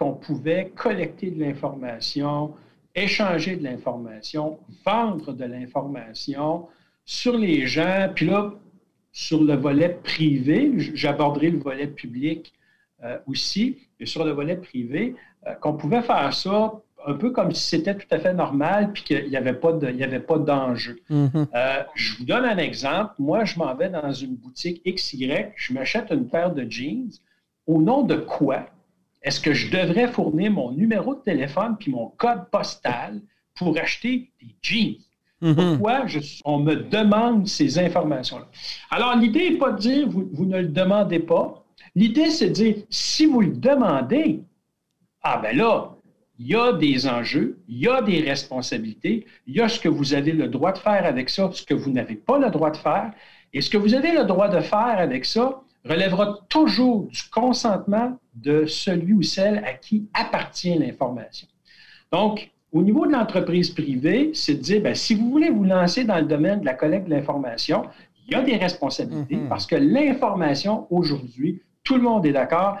qu'on 0.00 0.14
pouvait 0.14 0.72
collecter 0.74 1.30
de 1.30 1.38
l'information, 1.38 2.54
échanger 2.94 3.56
de 3.56 3.64
l'information, 3.64 4.58
vendre 4.84 5.34
de 5.34 5.44
l'information 5.44 6.66
sur 7.04 7.36
les 7.36 7.66
gens. 7.66 8.08
Puis 8.14 8.26
là, 8.26 8.54
sur 9.12 9.44
le 9.44 9.54
volet 9.56 10.00
privé, 10.02 10.72
j'aborderai 10.94 11.50
le 11.50 11.58
volet 11.58 11.86
public 11.86 12.54
euh, 13.04 13.18
aussi, 13.26 13.76
et 13.98 14.06
sur 14.06 14.24
le 14.24 14.30
volet 14.30 14.56
privé, 14.56 15.16
euh, 15.46 15.52
qu'on 15.54 15.74
pouvait 15.74 16.02
faire 16.02 16.32
ça 16.32 16.72
un 17.06 17.14
peu 17.14 17.30
comme 17.30 17.52
si 17.52 17.68
c'était 17.68 17.94
tout 17.94 18.08
à 18.10 18.18
fait 18.18 18.32
normal, 18.32 18.92
puis 18.94 19.02
qu'il 19.02 19.28
n'y 19.28 19.36
avait 19.36 19.52
pas 19.52 19.72
d'enjeu. 19.72 20.98
Mm-hmm. 21.10 21.46
Euh, 21.54 21.82
je 21.94 22.16
vous 22.16 22.24
donne 22.24 22.46
un 22.46 22.58
exemple. 22.58 23.14
Moi, 23.18 23.44
je 23.44 23.58
m'en 23.58 23.74
vais 23.74 23.90
dans 23.90 24.12
une 24.12 24.34
boutique 24.34 24.82
XY, 24.86 25.30
je 25.56 25.74
m'achète 25.74 26.10
une 26.10 26.26
paire 26.26 26.54
de 26.54 26.66
jeans. 26.70 27.10
Au 27.66 27.82
nom 27.82 28.02
de 28.02 28.16
quoi? 28.16 28.66
Est-ce 29.22 29.40
que 29.40 29.52
je 29.52 29.70
devrais 29.70 30.08
fournir 30.08 30.50
mon 30.50 30.72
numéro 30.72 31.14
de 31.14 31.20
téléphone 31.20 31.76
puis 31.78 31.90
mon 31.90 32.08
code 32.16 32.48
postal 32.50 33.20
pour 33.54 33.78
acheter 33.78 34.30
des 34.40 34.54
jeans? 34.62 34.96
Mhm. 35.42 35.54
Pourquoi 35.54 36.04
on 36.44 36.58
me 36.58 36.74
demande 36.74 37.46
ces 37.46 37.78
informations-là? 37.78 38.46
Alors, 38.90 39.16
l'idée 39.16 39.50
n'est 39.50 39.56
pas 39.56 39.72
de 39.72 39.78
dire 39.78 40.08
vous, 40.08 40.28
vous, 40.32 40.44
ne 40.44 40.58
le 40.58 40.68
demandez 40.68 41.18
pas. 41.18 41.64
L'idée, 41.94 42.30
c'est 42.30 42.48
de 42.48 42.54
dire 42.54 42.76
si 42.90 43.26
vous 43.26 43.40
le 43.40 43.52
demandez, 43.52 44.42
ah 45.22 45.38
ben 45.42 45.56
là, 45.56 45.96
il 46.38 46.48
y 46.48 46.54
a 46.54 46.72
des 46.72 47.06
enjeux, 47.06 47.58
il 47.68 47.78
y 47.78 47.88
a 47.88 48.00
des 48.00 48.20
responsabilités, 48.20 49.26
il 49.46 49.56
y 49.56 49.60
a 49.60 49.68
ce 49.68 49.78
que 49.78 49.88
vous 49.88 50.14
avez 50.14 50.32
le 50.32 50.48
droit 50.48 50.72
de 50.72 50.78
faire 50.78 51.04
avec 51.04 51.28
ça, 51.28 51.50
ce 51.52 51.62
que 51.62 51.74
vous 51.74 51.90
n'avez 51.90 52.16
pas 52.16 52.38
le 52.38 52.50
droit 52.50 52.70
de 52.70 52.78
faire. 52.78 53.12
Et 53.52 53.60
ce 53.60 53.68
que 53.68 53.76
vous 53.76 53.94
avez 53.94 54.12
le 54.12 54.24
droit 54.24 54.48
de 54.48 54.60
faire 54.60 54.98
avec 54.98 55.24
ça, 55.24 55.60
relèvera 55.84 56.38
toujours 56.48 57.08
du 57.08 57.22
consentement 57.32 58.18
de 58.34 58.66
celui 58.66 59.12
ou 59.12 59.22
celle 59.22 59.58
à 59.64 59.72
qui 59.72 60.08
appartient 60.14 60.74
l'information. 60.74 61.48
Donc, 62.12 62.50
au 62.72 62.82
niveau 62.82 63.06
de 63.06 63.12
l'entreprise 63.12 63.70
privée, 63.70 64.30
c'est 64.34 64.54
de 64.54 64.60
dire, 64.60 64.82
bien, 64.82 64.94
si 64.94 65.14
vous 65.14 65.30
voulez 65.30 65.50
vous 65.50 65.64
lancer 65.64 66.04
dans 66.04 66.18
le 66.18 66.26
domaine 66.26 66.60
de 66.60 66.64
la 66.64 66.74
collecte 66.74 67.06
de 67.06 67.10
l'information, 67.10 67.84
il 68.26 68.32
y 68.32 68.34
a 68.36 68.42
des 68.42 68.56
responsabilités 68.56 69.36
mm-hmm. 69.36 69.48
parce 69.48 69.66
que 69.66 69.76
l'information 69.76 70.86
aujourd'hui, 70.90 71.62
tout 71.82 71.96
le 71.96 72.02
monde 72.02 72.26
est 72.26 72.32
d'accord, 72.32 72.78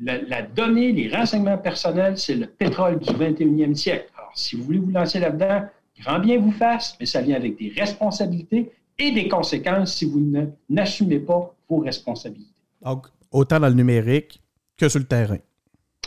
la, 0.00 0.20
la, 0.22 0.42
donnée, 0.42 0.92
les 0.92 1.08
renseignements 1.08 1.58
personnels, 1.58 2.18
c'est 2.18 2.34
le 2.34 2.46
pétrole 2.46 2.98
du 2.98 3.10
21e 3.12 3.74
siècle. 3.74 4.10
Alors, 4.16 4.32
si 4.34 4.56
vous 4.56 4.64
voulez 4.64 4.78
vous 4.78 4.90
lancer 4.90 5.18
là-dedans, 5.18 5.62
grand 6.00 6.18
bien 6.18 6.38
vous 6.38 6.52
fasse, 6.52 6.96
mais 7.00 7.06
ça 7.06 7.20
vient 7.20 7.36
avec 7.36 7.58
des 7.58 7.72
responsabilités 7.76 8.72
et 8.98 9.10
des 9.12 9.28
conséquences 9.28 9.94
si 9.94 10.04
vous 10.04 10.22
n'assumez 10.68 11.18
pas 11.18 11.53
vos 11.68 11.78
responsabilités. 11.78 12.52
Donc, 12.82 13.06
autant 13.30 13.60
dans 13.60 13.68
le 13.68 13.74
numérique 13.74 14.40
que 14.76 14.88
sur 14.88 14.98
le 14.98 15.06
terrain. 15.06 15.38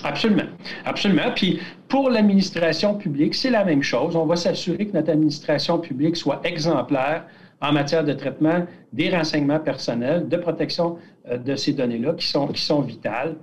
Absolument. 0.04 0.50
Absolument. 0.86 1.32
Puis 1.36 1.60
pour 1.88 2.10
l'administration 2.10 2.96
publique, 2.96 3.34
c'est 3.34 3.50
la 3.50 3.66
même 3.66 3.82
chose. 3.82 4.16
On 4.16 4.26
va 4.26 4.36
s'assurer 4.36 4.88
que 4.88 4.94
notre 4.94 5.12
administration 5.12 5.80
publique 5.80 6.16
soit 6.16 6.40
exemplaire 6.44 7.26
en 7.62 7.72
matière 7.72 8.04
de 8.04 8.14
traitement 8.14 8.66
des 8.94 9.10
renseignements 9.10 9.60
personnels, 9.60 10.30
de 10.30 10.38
protection 10.38 10.98
euh, 11.30 11.38
de 11.38 11.56
ces 11.56 11.74
données-là 11.74 12.14
qui 12.14 12.28
sont, 12.28 12.48
qui 12.48 12.62
sont 12.62 12.82
vitales, 12.82 13.36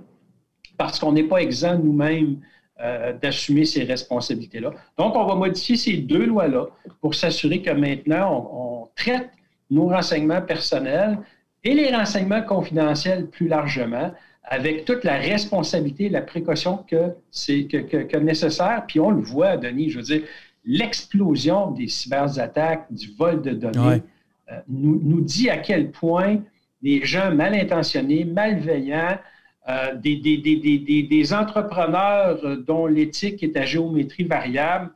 parce 0.77 0.99
qu'on 0.99 1.11
n'est 1.11 1.23
pas 1.23 1.37
exempt 1.37 1.77
nous-mêmes 1.77 2.39
euh, 2.81 3.13
d'assumer 3.13 3.65
ces 3.65 3.83
responsabilités-là. 3.83 4.71
Donc, 4.97 5.15
on 5.15 5.25
va 5.25 5.35
modifier 5.35 5.77
ces 5.77 5.97
deux 5.97 6.25
lois-là 6.25 6.65
pour 7.01 7.15
s'assurer 7.15 7.61
que 7.61 7.71
maintenant, 7.71 8.49
on, 8.51 8.89
traite 8.95 9.29
nos 9.69 9.87
renseignements 9.87 10.41
personnels 10.41 11.17
et 11.65 11.73
les 11.73 11.93
renseignements 11.93 12.43
confidentiels 12.43 13.27
plus 13.27 13.47
largement 13.47 14.13
avec 14.43 14.85
toute 14.85 15.03
la 15.03 15.15
responsabilité 15.15 16.05
et 16.05 16.09
la 16.09 16.21
précaution 16.21 16.77
que 16.77 17.13
c'est 17.31 17.65
que, 17.65 18.17
nécessaire. 18.17 18.85
Puis 18.87 18.99
on 18.99 19.09
le 19.09 19.21
voit, 19.21 19.57
Denis, 19.57 19.89
je 19.89 19.97
veux 19.97 20.03
dire, 20.03 20.21
l'explosion 20.63 21.71
des 21.71 21.87
cyberattaques, 21.87 22.85
du 22.91 23.11
vol 23.17 23.41
de 23.41 23.51
données, 23.51 24.03
euh, 24.51 24.59
nous, 24.69 25.01
nous, 25.03 25.21
dit 25.21 25.49
à 25.49 25.57
quel 25.57 25.89
point 25.89 26.37
des 26.83 27.03
gens 27.03 27.33
mal 27.33 27.55
intentionnés, 27.55 28.25
malveillants, 28.25 29.17
euh, 29.67 29.95
des, 29.95 30.17
des, 30.17 31.33
entrepreneurs 31.33 32.57
dont 32.67 32.85
l'éthique 32.85 33.41
est 33.41 33.57
à 33.57 33.65
géométrie 33.65 34.25
variable 34.25 34.91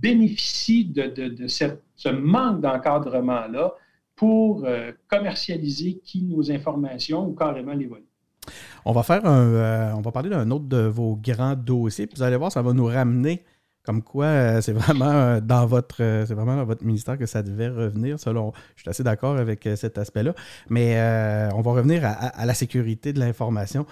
bénéficient 0.00 0.84
de, 0.84 1.34
ce 1.48 2.08
manque 2.08 2.60
d'encadrement-là 2.60 3.74
pour 4.16 4.64
euh, 4.64 4.92
commercialiser 5.08 6.00
qui 6.04 6.22
nos 6.22 6.50
informations 6.50 7.26
ou 7.26 7.34
carrément 7.34 7.72
les 7.72 7.86
voler. 7.86 8.06
On 8.84 8.92
va 8.92 9.02
faire 9.02 9.24
un, 9.26 9.46
euh, 9.46 9.92
on 9.96 10.02
va 10.02 10.12
parler 10.12 10.30
d'un 10.30 10.50
autre 10.50 10.66
de 10.66 10.86
vos 10.86 11.16
grands 11.16 11.56
dossiers. 11.56 12.08
vous 12.14 12.22
allez 12.22 12.36
voir, 12.36 12.52
ça 12.52 12.62
va 12.62 12.72
nous 12.72 12.86
ramener 12.86 13.42
comme 13.82 14.02
quoi, 14.02 14.26
euh, 14.26 14.60
c'est 14.62 14.72
vraiment 14.72 15.40
dans 15.42 15.66
votre 15.66 15.96
c'est 15.96 16.32
vraiment 16.32 16.56
dans 16.56 16.64
votre 16.64 16.84
ministère 16.84 17.18
que 17.18 17.26
ça 17.26 17.42
devait 17.42 17.68
revenir. 17.68 18.18
Selon, 18.18 18.52
je 18.76 18.82
suis 18.82 18.90
assez 18.90 19.02
d'accord 19.02 19.36
avec 19.36 19.68
cet 19.76 19.98
aspect-là. 19.98 20.34
Mais 20.70 20.96
on 21.54 21.60
va 21.60 21.72
revenir 21.72 22.02
à, 22.04 22.46
la 22.46 22.54
sécurité 22.54 23.12
de 23.12 23.20
l'information. 23.20 23.84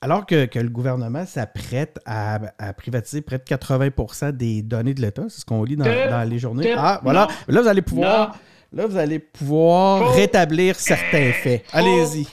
alors 0.00 0.26
que, 0.26 0.58
le 0.58 0.68
gouvernement 0.68 1.26
s'apprête 1.26 1.98
à, 2.06 2.38
privatiser 2.76 3.20
près 3.20 3.38
de 3.38 3.42
80% 3.42 4.30
des 4.30 4.62
données 4.62 4.94
de 4.94 5.00
l'État, 5.00 5.24
c'est 5.28 5.40
ce 5.40 5.44
qu'on 5.44 5.64
lit 5.64 5.74
dans, 5.74 6.28
les 6.28 6.38
journaux. 6.38 6.62
Ah, 6.76 7.00
voilà. 7.02 7.26
Là, 7.48 7.60
vous 7.60 7.68
allez 7.68 7.82
pouvoir, 7.82 8.38
là, 8.72 8.86
vous 8.86 8.96
allez 8.96 9.18
pouvoir 9.18 10.14
rétablir 10.14 10.76
certains 10.76 11.32
faits. 11.32 11.64
Allez-y. 11.72 12.26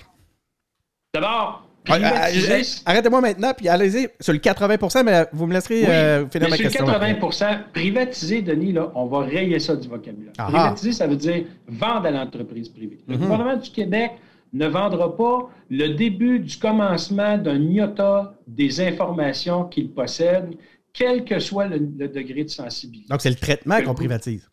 D'abord, 1.13 1.65
ah, 1.88 1.98
ah, 2.01 2.62
arrêtez-moi 2.86 3.22
maintenant, 3.22 3.54
puis 3.56 3.70
allez-y 3.70 4.08
sur 4.20 4.34
le 4.34 4.39
80% 4.39 5.04
mais 5.04 5.27
vous 5.32 5.46
me 5.46 5.54
laisserez 5.54 5.86
euh, 5.88 6.27
finir 6.30 6.50
ma 6.50 6.58
question. 6.58 6.86
Sur 6.86 7.00
le 7.00 7.15
80 7.15 7.63
privatiser, 7.74 8.42
Denis, 8.42 8.74
là, 8.74 8.92
on 8.96 9.06
va 9.06 9.20
rayer 9.20 9.60
ça 9.60 9.75
du 9.75 9.88
vocabulaire. 9.88 10.34
Privatiser, 10.34 10.94
ça 10.94 11.08
veut 11.08 11.15
dire 11.15 11.46
vendre 11.68 12.08
à 12.08 12.12
l'entreprise 12.12 12.70
privée. 12.70 13.00
Le 13.08 13.15
mhm. 13.15 13.22
gouvernement 13.22 13.58
du 13.58 13.70
Québec 13.70 14.13
ne 14.54 14.68
vendra 14.68 15.15
pas 15.15 15.50
le 15.70 15.89
début 15.89 16.39
du 16.39 16.58
commencement 16.58 17.38
d'un 17.38 17.60
iota 17.60 18.34
des 18.48 18.82
informations 18.82 19.65
qu'il 19.65 19.92
possède, 19.92 20.56
quel 20.94 21.25
que 21.25 21.39
soit 21.39 21.68
le, 21.68 21.80
degré 21.80 22.46
de 22.46 22.50
sensibilité. 22.50 23.08
Donc, 23.10 23.22
c'est 23.22 23.30
le 23.30 23.36
traitement 23.36 23.82
qu'on 23.82 23.94
privatise. 23.94 24.50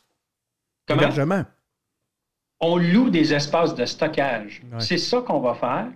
Comment? 0.87 1.45
On 2.63 2.77
loue 2.77 3.11
des 3.11 3.35
espaces 3.35 3.75
de 3.75 3.85
stockage. 3.85 4.63
C'est 4.79 4.97
ça 4.97 5.21
qu'on 5.21 5.41
va 5.41 5.55
faire. 5.55 5.89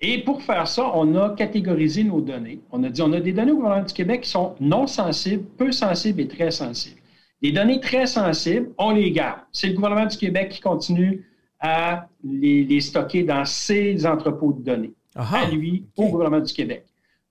Et 0.00 0.22
pour 0.22 0.42
faire 0.42 0.68
ça, 0.68 0.90
on 0.94 1.14
a 1.16 1.30
catégorisé 1.30 2.04
nos 2.04 2.20
données. 2.20 2.60
On 2.70 2.82
a 2.84 2.88
dit, 2.88 3.02
on 3.02 3.12
a 3.12 3.20
des 3.20 3.32
données 3.32 3.52
au 3.52 3.56
gouvernement 3.56 3.84
du 3.84 3.94
Québec 3.94 4.22
qui 4.22 4.30
sont 4.30 4.54
non 4.60 4.86
sensibles, 4.86 5.44
peu 5.56 5.72
sensibles 5.72 6.20
et 6.20 6.28
très 6.28 6.50
sensibles. 6.50 7.00
Les 7.40 7.52
données 7.52 7.80
très 7.80 8.06
sensibles, 8.06 8.70
on 8.78 8.90
les 8.90 9.10
garde. 9.12 9.40
C'est 9.52 9.68
le 9.68 9.74
gouvernement 9.74 10.06
du 10.06 10.16
Québec 10.16 10.50
qui 10.50 10.60
continue 10.60 11.24
à 11.60 12.08
les, 12.22 12.80
stocker 12.80 13.24
dans 13.24 13.44
ses 13.44 14.06
entrepôts 14.06 14.52
de 14.52 14.62
données, 14.62 14.92
à 15.14 15.48
lui, 15.50 15.84
au 15.96 16.08
gouvernement 16.08 16.40
du 16.40 16.52
Québec. 16.52 16.84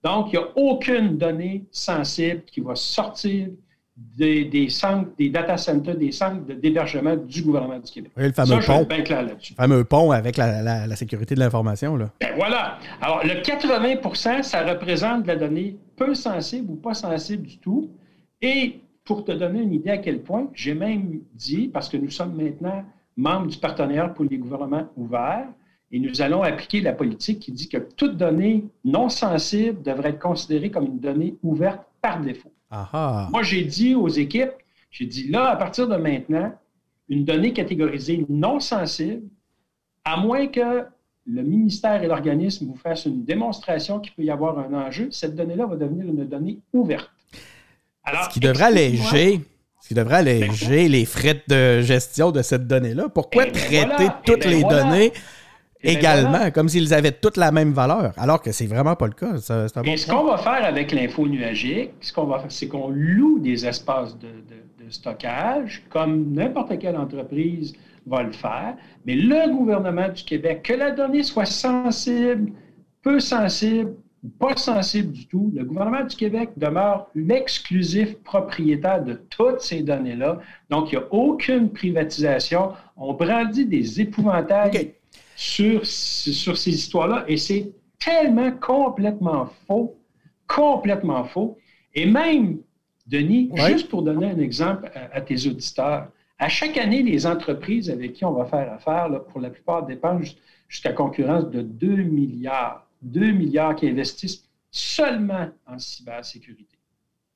Donc, 0.03 0.27
il 0.31 0.39
n'y 0.39 0.43
a 0.43 0.47
aucune 0.55 1.17
donnée 1.17 1.65
sensible 1.71 2.43
qui 2.45 2.61
va 2.61 2.75
sortir 2.75 3.47
des, 3.97 4.69
centres, 4.69 5.09
des 5.17 5.29
data 5.29 5.57
centers, 5.57 5.95
des 5.95 6.11
centres 6.11 6.43
d'hébergement 6.45 7.15
du 7.15 7.41
gouvernement 7.41 7.79
du 7.79 7.91
Québec. 7.91 8.11
le 8.15 8.31
fameux 8.31 8.59
pont. 8.59 8.87
Le 8.89 9.55
fameux 9.55 9.83
pont 9.83 10.11
avec 10.11 10.37
la, 10.37 10.95
sécurité 10.95 11.35
de 11.35 11.39
l'information. 11.39 11.97
Ben 11.97 12.09
voilà. 12.35 12.77
Alors, 13.01 13.23
le 13.23 13.41
80% 13.41 14.43
ça 14.43 14.63
représente 14.63 15.23
de 15.23 15.27
la 15.27 15.35
donnée 15.35 15.77
peu 15.95 16.13
sensible 16.13 16.71
ou 16.71 16.75
pas 16.75 16.93
sensible 16.93 17.43
du 17.43 17.57
tout. 17.57 17.89
Et 18.41 18.81
pour 19.03 19.23
te 19.23 19.31
donner 19.31 19.61
une 19.61 19.73
idée 19.73 19.89
à 19.89 19.97
quel 19.97 20.21
point, 20.21 20.49
j'ai 20.53 20.75
même 20.75 21.21
dit, 21.33 21.67
parce 21.67 21.89
que 21.89 21.97
nous 21.97 22.11
sommes 22.11 22.35
maintenant 22.35 22.83
membres 23.15 23.47
du 23.47 23.57
partenariat 23.57 24.09
pour 24.09 24.25
les 24.25 24.37
gouvernements 24.37 24.87
ouverts, 24.95 25.47
et 25.91 25.99
nous 25.99 26.21
allons 26.21 26.43
appliquer 26.43 26.81
la 26.81 26.93
politique 26.93 27.39
qui 27.39 27.51
dit 27.51 27.69
que 27.69 27.77
toute 27.77 28.17
donnée 28.17 28.65
non 28.83 29.09
sensible 29.09 29.81
devrait 29.81 30.09
être 30.09 30.19
considérée 30.19 30.69
comme 30.69 30.85
une 30.85 30.99
donnée 30.99 31.35
ouverte 31.41 31.81
par 32.01 32.19
défaut. 32.19 32.51
Moi, 32.71 33.43
j'ai 33.43 33.63
dit 33.63 33.95
aux 33.95 34.09
équipes, 34.09 34.51
j'ai 34.91 35.05
dit 35.05 35.27
là, 35.29 35.49
à 35.49 35.55
partir 35.55 35.87
de 35.87 35.95
maintenant, 35.95 36.53
une 37.09 37.23
donnée 37.23 37.53
catégorisée 37.53 38.25
non 38.29 38.59
sensible, 38.59 39.23
à 40.03 40.17
moins 40.17 40.47
que 40.47 40.85
le 41.25 41.43
ministère 41.43 42.03
et 42.03 42.07
l'organisme 42.07 42.67
vous 42.67 42.75
fassent 42.75 43.05
une 43.05 43.23
démonstration 43.23 43.99
qu'il 43.99 44.13
peut 44.13 44.23
y 44.23 44.31
avoir 44.31 44.59
un 44.59 44.73
enjeu, 44.73 45.09
cette 45.11 45.35
donnée-là 45.35 45.65
va 45.65 45.75
devenir 45.75 46.05
une 46.05 46.25
donnée 46.25 46.59
ouverte. 46.73 47.11
Alors, 48.03 48.25
ce 48.25 48.29
qui 48.29 48.39
devrait 48.39 48.65
alléger, 48.65 49.41
ce 49.81 49.87
qui 49.89 49.93
devrait 49.93 50.17
alléger 50.17 50.87
les 50.87 51.05
frais 51.05 51.43
de 51.47 51.81
gestion 51.81 52.31
de 52.31 52.41
cette 52.41 52.67
donnée-là. 52.67 53.09
Pourquoi 53.09 53.47
eh 53.47 53.51
ben 53.51 53.59
traiter 53.59 54.05
eh 54.05 54.25
toutes 54.25 54.43
ben 54.43 54.51
les 54.51 54.63
données 54.63 55.09
ben 55.09 55.21
également, 55.87 56.51
comme 56.51 56.69
s'ils 56.69 56.93
avaient 56.93 57.11
toutes 57.11 57.37
la 57.37 57.51
même 57.51 57.71
valeur, 57.71 58.13
alors 58.17 58.41
que 58.41 58.51
c'est 58.51 58.67
vraiment 58.67 58.95
pas 58.95 59.07
le 59.07 59.13
cas. 59.13 59.35
Et 59.85 59.97
ce 59.97 60.07
qu'on 60.07 60.25
va 60.25 60.37
faire 60.37 60.63
avec 60.63 60.91
l'info 60.91 61.27
nuagique, 61.27 61.91
ce 62.01 62.13
qu'on 62.13 62.25
va 62.25 62.39
faire, 62.39 62.51
c'est 62.51 62.67
qu'on 62.67 62.89
loue 62.89 63.39
des 63.39 63.65
espaces 63.65 64.17
de, 64.17 64.27
stockage, 64.89 65.83
comme 65.89 66.31
n'importe 66.31 66.79
quelle 66.79 66.95
entreprise 66.95 67.73
va 68.05 68.23
le 68.23 68.31
faire, 68.31 68.77
mais 69.05 69.15
le 69.15 69.51
gouvernement 69.51 70.07
du 70.07 70.23
Québec, 70.23 70.61
que 70.63 70.71
la 70.71 70.91
donnée 70.91 71.23
soit 71.23 71.43
sensible, 71.43 72.53
peu 73.01 73.19
sensible, 73.19 73.95
pas 74.39 74.55
sensible 74.55 75.11
du 75.11 75.27
tout, 75.27 75.51
le 75.53 75.65
gouvernement 75.65 76.05
du 76.05 76.15
Québec 76.15 76.51
demeure 76.55 77.07
l'exclusif 77.15 78.15
propriétaire 78.23 79.03
de 79.03 79.13
toutes 79.29 79.59
ces 79.59 79.81
données-là. 79.81 80.39
Donc, 80.69 80.91
il 80.91 80.97
n'y 80.97 81.03
a 81.03 81.07
aucune 81.11 81.69
privatisation. 81.69 82.71
On 82.95 83.13
brandit 83.13 83.65
des 83.65 84.01
épouvantails 84.01 84.93
sur, 85.37 85.85
sur 85.85 86.57
ces 86.57 86.71
histoires-là. 86.71 87.23
Et 87.27 87.37
c'est 87.37 87.71
tellement 87.99 88.51
complètement 88.51 89.45
faux, 89.67 89.95
complètement 90.47 91.23
faux. 91.25 91.57
Et 91.93 92.07
même, 92.07 92.57
Denis, 93.05 93.51
juste 93.67 93.87
pour 93.87 94.01
donner 94.01 94.31
un 94.31 94.39
exemple 94.39 94.91
à, 94.93 95.21
tes 95.21 95.47
auditeurs, 95.47 96.09
à 96.39 96.49
chaque 96.49 96.75
année, 96.77 97.03
les 97.03 97.25
entreprises 97.25 97.89
avec 97.89 98.13
qui 98.13 98.25
on 98.25 98.33
va 98.33 98.45
faire 98.45 98.73
affaire, 98.73 99.23
pour 99.25 99.39
la 99.39 99.51
plupart, 99.51 99.85
dépensent 99.85 100.35
jusqu'à 100.67 100.91
concurrence 100.91 101.49
de 101.49 101.61
2 101.61 101.87
milliards. 102.03 102.87
2 103.03 103.31
milliards 103.31 103.75
qui 103.75 103.87
investissent 103.87 104.43
seulement 104.71 105.49
en 105.67 105.77
cybersécurité. 105.77 106.77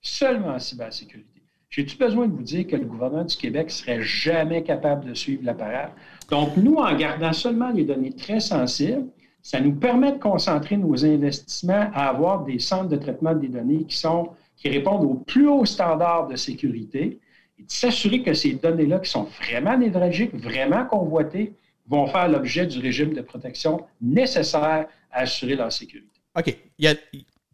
Seulement 0.02 0.56
en 0.56 0.60
cybersécurité. 0.60 1.41
J'ai-tu 1.72 1.96
besoin 1.96 2.28
de 2.28 2.34
vous 2.34 2.44
dire 2.44 2.68
que 2.68 2.76
le 2.76 2.84
gouvernement 2.84 3.24
du 3.24 3.38
Québec 3.38 3.72
serait 3.72 4.02
jamais 4.02 4.62
capable 4.62 5.06
de 5.06 5.14
suivre 5.14 5.44
la 5.46 5.54
parade? 5.54 5.92
Donc, 6.30 6.58
nous, 6.58 6.76
en 6.76 6.94
gardant 6.98 7.32
seulement 7.32 7.72
les 7.72 7.86
données 7.86 8.12
très 8.12 8.42
sensibles, 8.42 9.06
ça 9.42 9.62
nous 9.62 9.74
permet 9.74 10.12
de 10.12 10.18
concentrer 10.18 10.76
nos 10.76 11.06
investissements 11.06 11.90
à 11.94 12.10
avoir 12.10 12.44
des 12.44 12.60
centres 12.60 12.90
de 12.90 12.98
traitement 12.98 13.34
des 13.34 13.48
données 13.48 13.86
qui, 13.86 13.96
sont, 13.96 14.32
qui 14.58 14.68
répondent 14.68 15.06
aux 15.06 15.16
plus 15.16 15.48
hauts 15.48 15.64
standards 15.64 16.28
de 16.28 16.36
sécurité 16.36 17.20
et 17.58 17.64
de 17.64 17.72
s'assurer 17.72 18.22
que 18.22 18.34
ces 18.34 18.52
données-là, 18.52 19.00
qui 19.00 19.10
sont 19.10 19.30
vraiment 19.42 19.78
névralgiques, 19.78 20.36
vraiment 20.36 20.84
convoitées, 20.84 21.54
vont 21.88 22.06
faire 22.06 22.28
l'objet 22.28 22.66
du 22.66 22.80
régime 22.80 23.14
de 23.14 23.22
protection 23.22 23.86
nécessaire 24.02 24.88
à 25.10 25.20
assurer 25.22 25.56
leur 25.56 25.72
sécurité. 25.72 26.20
OK. 26.38 26.54
Il 26.78 26.86
y 26.86 26.88
a, 26.90 26.96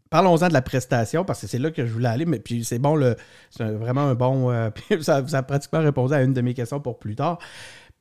Parlons-en 0.10 0.48
de 0.48 0.54
la 0.54 0.62
prestation, 0.62 1.26
parce 1.26 1.42
que 1.42 1.48
c'est 1.48 1.60
là 1.60 1.72
que 1.72 1.86
je 1.86 1.92
voulais 1.92 2.10
aller, 2.10 2.26
mais 2.26 2.40
puis 2.40 2.64
c'est 2.64 2.80
bon, 2.80 3.00
c'est 3.50 3.66
vraiment 3.66 4.02
un 4.02 4.16
bon. 4.16 4.52
Euh, 4.52 4.70
ça, 5.02 5.24
a 5.32 5.44
pratiquement 5.44 5.80
répondu 5.80 6.14
à 6.14 6.22
une 6.22 6.34
de 6.34 6.42
mes 6.42 6.54
questions 6.54 6.80
pour 6.80 7.00
plus 7.00 7.16
tard. 7.16 7.40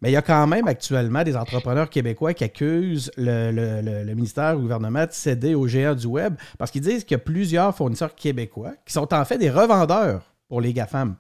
Mais 0.03 0.11
il 0.11 0.13
y 0.13 0.17
a 0.17 0.23
quand 0.23 0.47
même 0.47 0.69
actuellement 0.69 1.23
des 1.25 1.37
entrepreneurs 1.37 1.89
québécois 1.89 2.35
qui 2.35 2.45
accusent 2.45 3.11
le, 3.17 4.05
ministère, 4.15 4.55
le 4.55 4.61
gouvernement 4.61 5.07
de 5.07 5.13
céder 5.13 5.55
aux 5.55 5.67
géants 5.67 5.95
du 5.95 6.07
Web 6.07 6.35
parce 6.59 6.71
qu'ils 6.71 6.83
disent 6.83 7.03
qu'il 7.03 7.15
y 7.15 7.21
a 7.21 7.25
plusieurs 7.25 7.75
fournisseurs 7.75 8.15
québécois 8.15 8.73
qui 8.85 8.93
sont 8.93 9.13
en 9.15 9.25
fait 9.25 9.39
des 9.39 9.49
revendeurs 9.49 10.35
pour 10.49 10.61
les 10.61 10.75
GAFAM. 10.75 11.17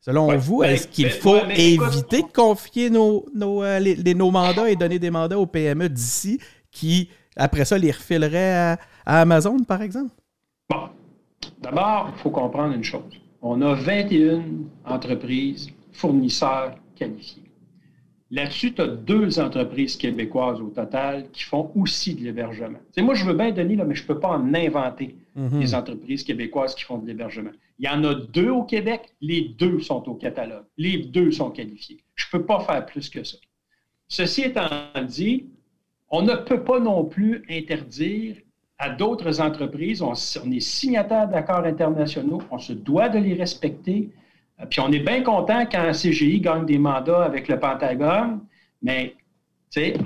Selon 0.00 0.36
vous, 0.38 0.64
est-ce 0.64 0.88
qu'il 0.88 1.10
faut 1.10 1.44
éviter 1.50 2.22
de 2.22 2.32
confier 2.32 2.88
nos, 2.90 3.26
nos, 3.34 3.62
euh, 3.62 3.94
nos 4.16 4.30
mandats 4.30 4.68
et 4.68 4.74
donner 4.74 4.98
des 4.98 5.10
mandats 5.10 5.38
aux 5.38 5.46
PME 5.46 5.90
d'ici 5.90 6.40
qui, 6.70 7.10
après 7.36 7.64
ça, 7.64 7.76
les 7.76 7.90
refileraient 7.90 8.54
à, 8.54 8.78
à 9.10 9.22
Amazon, 9.22 9.58
par 9.64 9.82
exemple? 9.82 10.14
Bon. 10.70 10.88
D'abord, 11.60 12.12
il 12.14 12.20
faut 12.20 12.30
comprendre 12.30 12.74
une 12.74 12.84
chose. 12.84 13.20
On 13.42 13.60
a 13.60 13.74
21 13.74 14.44
entreprises 14.84 15.68
fournisseurs 15.90 16.76
qualifiés. 16.94 17.42
Là-dessus, 18.30 18.72
tu 18.72 18.82
as 18.82 18.86
deux 18.86 19.40
entreprises 19.40 19.96
québécoises 19.96 20.60
au 20.60 20.68
total 20.68 21.28
qui 21.32 21.42
font 21.42 21.72
aussi 21.74 22.14
de 22.14 22.22
l'hébergement. 22.22 22.78
moi, 22.98 23.14
je 23.14 23.24
veux 23.24 23.34
bien 23.34 23.50
donner, 23.50 23.74
là, 23.74 23.84
mais 23.84 23.96
je 23.96 24.02
ne 24.02 24.06
peux 24.06 24.20
pas 24.20 24.28
en 24.28 24.54
inventer 24.54 25.16
mhm. 25.34 25.58
des 25.58 25.74
entreprises 25.74 26.22
québécoises 26.22 26.76
qui 26.76 26.84
font 26.84 26.98
de 26.98 27.06
l'hébergement. 27.08 27.50
Il 27.80 27.86
y 27.86 27.88
en 27.88 28.04
a 28.04 28.14
deux 28.14 28.50
au 28.50 28.62
Québec, 28.62 29.12
les 29.20 29.48
deux 29.58 29.80
sont 29.80 30.08
au 30.08 30.14
catalogue, 30.14 30.66
les 30.76 30.98
deux 30.98 31.32
sont 31.32 31.50
qualifiés. 31.50 31.98
Je 32.14 32.26
ne 32.26 32.38
peux 32.38 32.46
pas 32.46 32.60
faire 32.60 32.86
plus 32.86 33.10
que 33.10 33.24
ça. 33.24 33.38
Ceci 34.06 34.42
étant 34.42 34.68
dit, 35.04 35.46
on 36.10 36.22
ne 36.22 36.36
peut 36.36 36.62
pas 36.62 36.78
non 36.78 37.04
plus 37.04 37.42
interdire 37.50 38.36
à 38.80 38.88
d'autres 38.88 39.42
entreprises, 39.42 40.00
on, 40.00 40.14
est 40.14 40.60
signataire 40.60 41.28
d'accords 41.28 41.64
internationaux, 41.66 42.40
on 42.50 42.58
se 42.58 42.72
doit 42.72 43.10
de 43.10 43.18
les 43.18 43.34
respecter, 43.34 44.08
euh, 44.58 44.64
puis 44.68 44.80
on 44.80 44.90
est 44.90 45.00
bien 45.00 45.22
content 45.22 45.66
quand 45.66 45.92
CGI 45.92 46.40
gagne 46.40 46.64
des 46.64 46.78
mandats 46.78 47.22
avec 47.22 47.46
le 47.48 47.60
Pentagone, 47.60 48.40
mais 48.82 49.14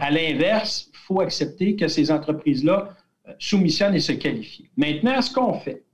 à 0.00 0.10
l'inverse, 0.10 0.90
il 0.92 0.98
faut 1.06 1.20
accepter 1.20 1.76
que 1.76 1.86
ces 1.86 2.10
entreprises-là 2.10 2.88
euh, 3.28 3.32
soumissionnent 3.38 3.94
et 3.94 4.00
se 4.00 4.12
qualifient. 4.12 4.68
Maintenant, 4.76 5.22
ce 5.22 5.32
qu'on 5.32 5.54
fait, 5.54 5.84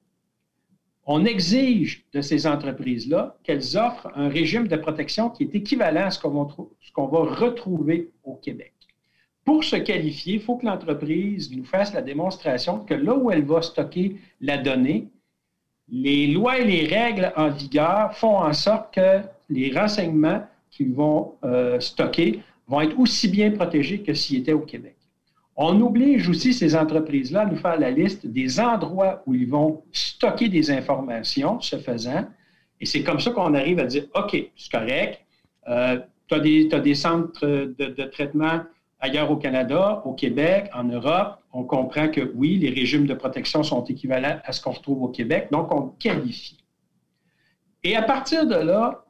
on 1.04 1.26
exige 1.26 2.06
de 2.14 2.22
ces 2.22 2.46
entreprises-là 2.46 3.36
qu'elles 3.42 3.76
offrent 3.76 4.10
un 4.14 4.30
régime 4.30 4.68
de 4.68 4.76
protection 4.76 5.28
qui 5.28 5.42
est 5.42 5.54
équivalent 5.54 6.06
à 6.06 6.10
ce 6.10 6.18
qu'on 6.18 7.06
va, 7.06 7.18
retrouver 7.18 8.10
au 8.24 8.36
Québec. 8.36 8.72
Pour 9.44 9.64
se 9.64 9.76
qualifier, 9.76 10.34
il 10.34 10.40
faut 10.40 10.56
que 10.56 10.66
l'entreprise 10.66 11.50
nous 11.54 11.64
fasse 11.64 11.94
la 11.94 12.02
démonstration 12.02 12.80
que 12.80 12.94
là 12.94 13.14
où 13.16 13.30
elle 13.30 13.44
va 13.44 13.62
stocker 13.62 14.16
la 14.40 14.58
donnée, 14.58 15.08
les 15.88 16.28
lois 16.28 16.58
et 16.58 16.64
les 16.64 16.86
règles 16.86 17.32
en 17.36 17.48
vigueur 17.48 18.14
font 18.14 18.36
en 18.36 18.52
sorte 18.52 18.94
que 18.94 19.20
les 19.48 19.76
renseignements 19.76 20.42
qu'ils 20.70 20.92
vont 20.92 21.34
euh, 21.44 21.80
stocker 21.80 22.40
vont 22.68 22.80
être 22.80 22.98
aussi 22.98 23.28
bien 23.28 23.50
protégés 23.50 24.00
que 24.00 24.14
s'ils 24.14 24.38
étaient 24.38 24.52
au 24.52 24.60
Québec. 24.60 24.94
On 25.56 25.80
oblige 25.80 26.28
aussi 26.28 26.54
ces 26.54 26.76
entreprises-là 26.76 27.40
à 27.40 27.46
nous 27.46 27.56
faire 27.56 27.78
la 27.78 27.90
liste 27.90 28.26
des 28.26 28.60
endroits 28.60 29.22
où 29.26 29.34
ils 29.34 29.48
vont 29.48 29.82
stocker 29.90 30.48
des 30.48 30.70
informations, 30.70 31.60
ce 31.60 31.76
faisant. 31.76 32.24
Et 32.80 32.86
c'est 32.86 33.02
comme 33.02 33.18
ça 33.18 33.32
qu'on 33.32 33.54
arrive 33.54 33.80
à 33.80 33.84
dire, 33.84 34.04
OK, 34.14 34.36
c'est 34.56 34.70
correct, 34.70 35.20
euh, 35.68 35.98
tu 36.28 36.34
as, 36.34 36.80
des 36.80 36.94
centres 36.94 37.44
de 37.46 38.04
traitement 38.04 38.60
ailleurs 39.00 39.30
au 39.30 39.36
Canada, 39.36 40.02
au 40.04 40.12
Québec, 40.12 40.70
en 40.74 40.84
Europe, 40.84 41.38
on 41.52 41.64
comprend 41.64 42.08
que 42.08 42.32
oui, 42.34 42.58
les 42.58 42.70
régimes 42.70 43.06
de 43.06 43.14
protection 43.14 43.62
sont 43.62 43.84
équivalents 43.84 44.38
à 44.44 44.52
ce 44.52 44.60
qu'on 44.60 44.72
retrouve 44.72 45.02
au 45.02 45.08
Québec, 45.08 45.48
donc 45.50 45.72
on 45.74 45.88
qualifie. 45.98 46.58
Et 47.82 47.96
à 47.96 48.02
partir 48.02 48.46
de 48.46 48.54
là, 48.54 49.04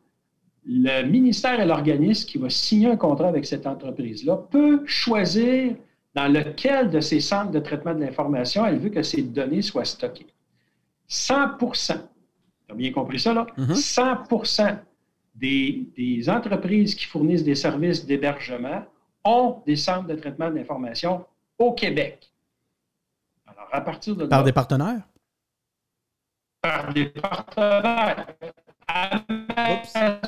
le 0.64 1.02
ministère 1.02 1.58
et 1.60 1.66
l'organisme 1.66 2.28
qui 2.28 2.38
va 2.38 2.50
signer 2.50 2.88
un 2.88 2.96
contrat 2.96 3.28
avec 3.28 3.46
cette 3.46 3.66
entreprise-là 3.66 4.36
peut 4.50 4.82
choisir 4.86 5.74
dans 6.14 6.28
lequel 6.28 6.90
de 6.90 7.00
ces 7.00 7.20
centres 7.20 7.50
de 7.50 7.60
traitement 7.60 7.94
de 7.94 8.00
l'information 8.00 8.64
elle 8.66 8.78
veut 8.78 8.90
que 8.90 9.02
ces 9.02 9.22
données 9.22 9.62
soient 9.62 9.84
stockées. 9.84 10.26
100 11.08 11.34
tu 11.58 11.92
as 12.72 12.74
bien 12.74 12.92
compris 12.92 13.18
ça, 13.18 13.34
là? 13.34 13.46
100 13.56 14.14
mm-hmm. 14.30 14.78
des, 15.34 15.88
des 15.96 16.30
entreprises 16.30 16.94
qui 16.94 17.06
fournissent 17.06 17.42
des 17.42 17.56
services 17.56 18.06
d'hébergement 18.06 18.84
ont 19.24 19.62
des 19.66 19.76
centres 19.76 20.06
de 20.06 20.14
traitement 20.14 20.50
de 20.50 20.56
l'information 20.56 21.24
au 21.58 21.72
Québec. 21.72 22.30
Alors, 23.46 23.68
à 23.72 23.80
partir 23.80 24.16
de 24.16 24.22
là, 24.22 24.28
Par 24.28 24.44
des 24.44 24.52
partenaires? 24.52 25.02
Par 26.62 26.92
des 26.92 27.06
partenaires. 27.06 28.26
Amazon 28.88 30.20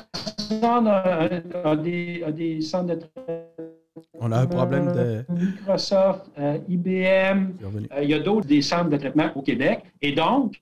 a, 0.87 1.75
des, 1.75 2.23
a, 2.23 2.31
des, 2.31 2.61
centres 2.61 2.95
de 2.95 2.95
traitement. 2.95 3.43
On 4.19 4.31
a 4.31 4.39
un 4.39 4.47
problème 4.47 4.91
de. 4.93 5.25
Microsoft, 5.29 6.31
euh, 6.39 6.57
IBM, 6.67 7.53
euh, 7.61 8.03
il 8.03 8.09
y 8.09 8.13
a 8.13 8.19
d'autres 8.19 8.47
des 8.47 8.61
centres 8.61 8.89
de 8.89 8.97
traitement 8.97 9.29
au 9.35 9.41
Québec. 9.41 9.83
Et 10.01 10.13
donc, 10.13 10.61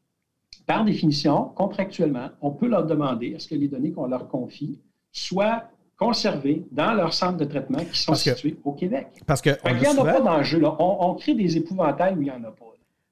par 0.65 0.83
définition, 0.83 1.45
contractuellement, 1.55 2.29
on 2.41 2.51
peut 2.51 2.67
leur 2.67 2.85
demander 2.85 3.35
à 3.35 3.39
ce 3.39 3.47
que 3.47 3.55
les 3.55 3.67
données 3.67 3.91
qu'on 3.91 4.07
leur 4.07 4.27
confie 4.27 4.79
soient 5.11 5.63
conservés 6.01 6.63
dans 6.71 6.93
leurs 6.93 7.13
centres 7.13 7.37
de 7.37 7.45
traitement 7.45 7.77
qui 7.77 7.99
sont 7.99 8.15
situés 8.15 8.57
au 8.63 8.71
Québec. 8.71 9.07
Parce 9.27 9.39
que 9.39 9.51
il 9.69 9.75
n'y 9.75 9.87
en 9.87 10.03
a 10.03 10.13
pas 10.13 10.19
d'enjeu. 10.19 10.59
On, 10.65 10.97
on 10.99 11.13
crée 11.13 11.35
des 11.35 11.57
épouvantails 11.57 12.15
où 12.15 12.21
il 12.21 12.25
n'y 12.25 12.31
en 12.31 12.43
a 12.43 12.51
pas. 12.51 12.70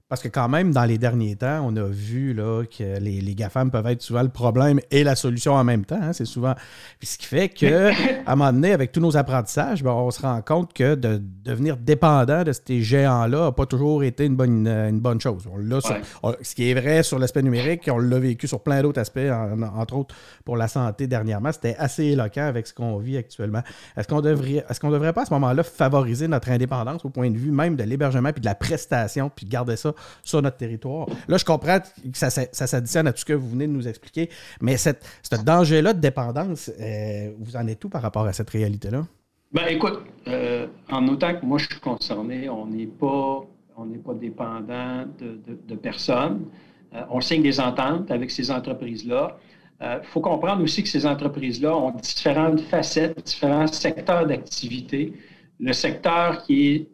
Parce 0.10 0.24
que 0.24 0.28
quand 0.28 0.50
même, 0.50 0.72
dans 0.72 0.86
les 0.86 0.98
derniers 0.98 1.36
temps, 1.36 1.64
on 1.64 1.76
a 1.76 1.84
vu 1.84 2.34
là, 2.34 2.64
que 2.66 2.98
les, 3.00 3.22
les 3.22 3.36
GAFAM 3.36 3.70
peuvent 3.70 3.86
être 3.86 4.02
souvent 4.02 4.24
le 4.24 4.30
problème 4.30 4.80
et 4.90 5.04
la 5.04 5.16
solution 5.16 5.54
en 5.54 5.64
même 5.64 5.86
temps. 5.86 6.00
Hein. 6.02 6.14
c'est 6.14 6.26
souvent. 6.26 6.56
ce 7.00 7.16
qui 7.16 7.28
fait 7.28 7.48
qu'à 7.48 7.92
un 8.26 8.36
moment 8.36 8.52
donné, 8.52 8.74
avec 8.74 8.92
tous 8.92 9.02
nos 9.02 9.16
apprentissages, 9.18 9.84
ben, 9.84 9.92
on 9.92 10.10
se 10.10 10.20
rend 10.24 10.42
compte 10.42 10.74
que 10.74 10.96
de 10.96 11.22
devenir 11.44 11.78
dépendant 11.78 12.44
de 12.44 12.52
ces 12.54 12.82
géants-là 12.82 13.46
n'a 13.46 13.52
pas 13.52 13.68
toujours 13.68 14.04
été 14.04 14.26
une 14.26 14.36
bonne, 14.36 14.68
une 14.68 15.00
bonne 15.00 15.22
chose. 15.22 15.48
On 15.48 15.60
ce 16.42 16.56
qui 16.56 16.72
est 16.72 16.74
vrai 16.74 17.04
sur 17.04 17.20
l'aspect 17.20 17.44
numérique, 17.44 17.88
on 17.92 18.00
l'a 18.00 18.18
vécu 18.18 18.48
sur 18.48 18.64
plein 18.64 18.82
d'autres 18.82 19.00
aspects, 19.00 19.20
entre 19.76 19.96
autres 19.96 20.16
pour 20.44 20.58
la 20.58 20.68
santé 20.68 21.06
dernièrement. 21.06 21.52
C'était 21.52 21.76
assez 21.78 22.06
éloquent 22.06 22.48
avec 22.48 22.66
ce 22.66 22.74
qu'on 22.74 22.98
vit 22.98 23.18
actuellement. 23.18 23.62
Est-ce 23.96 24.08
qu'on 24.08 24.22
devrait, 24.22 24.66
est-ce 24.68 24.80
qu'on 24.80 24.90
devrait 24.90 25.14
pas 25.14 25.22
à 25.22 25.26
ce 25.26 25.34
moment-là 25.36 25.62
favoriser 25.62 26.28
notre 26.28 26.50
indépendance 26.50 27.06
au 27.06 27.10
point 27.10 27.30
de 27.30 27.38
vue 27.38 27.52
même 27.52 27.76
de 27.76 27.84
l'hébergement 27.84 28.32
puis 28.32 28.42
de 28.42 28.48
la 28.48 28.56
prestation 28.56 29.30
puis 29.30 29.46
de 29.46 29.52
garder 29.52 29.76
ça 29.76 29.94
sur 30.24 30.42
notre 30.42 30.58
territoire. 30.58 31.08
Là, 31.28 31.38
je 31.38 31.46
comprends 31.46 31.80
que 31.80 32.18
ça, 32.18 32.30
s'additionne 32.30 33.08
à 33.08 33.14
tout 33.14 33.20
ce 33.20 33.26
que 33.26 33.34
vous 33.34 33.50
venez 33.50 33.68
de 33.68 33.72
nous 33.72 33.88
expliquer, 33.88 34.30
mais 34.62 34.78
ce 34.78 34.92
danger-là 35.44 35.94
de 35.94 36.00
dépendance, 36.00 36.72
euh, 36.80 37.32
vous 37.40 37.56
en 37.56 37.68
êtes 37.68 37.80
tout 37.80 37.90
par 37.90 38.02
rapport 38.02 38.26
à 38.26 38.34
cette 38.34 38.50
réalité-là? 38.50 39.06
Ben, 39.52 39.66
écoute, 39.68 40.04
euh, 40.28 40.68
en 40.92 41.08
autant 41.08 41.34
que 41.34 41.46
moi 41.46 41.58
je 41.58 41.66
suis 41.66 41.80
concerné, 41.80 42.50
on 42.50 42.68
n'est 42.68 42.86
pas, 42.86 43.46
dépendant 44.16 45.06
de, 45.18 45.40
de, 45.68 45.76
personnes. 45.76 46.46
Euh, 46.94 47.02
on 47.10 47.22
signe 47.22 47.42
des 47.42 47.60
ententes 47.60 48.12
avec 48.12 48.30
ces 48.30 48.52
entreprises-là. 48.52 49.38
Il 49.82 50.02
faut 50.04 50.20
comprendre 50.20 50.62
aussi 50.62 50.84
que 50.84 50.90
ces 50.90 51.06
entreprises-là 51.06 51.74
ont 51.74 51.92
différentes 51.92 52.60
facettes, 52.60 53.26
différents 53.26 53.66
secteurs 53.66 54.28
d'activité. 54.28 55.14
Le 55.62 55.72
secteur 55.72 56.44
qui 56.44 56.68
est 56.68 56.90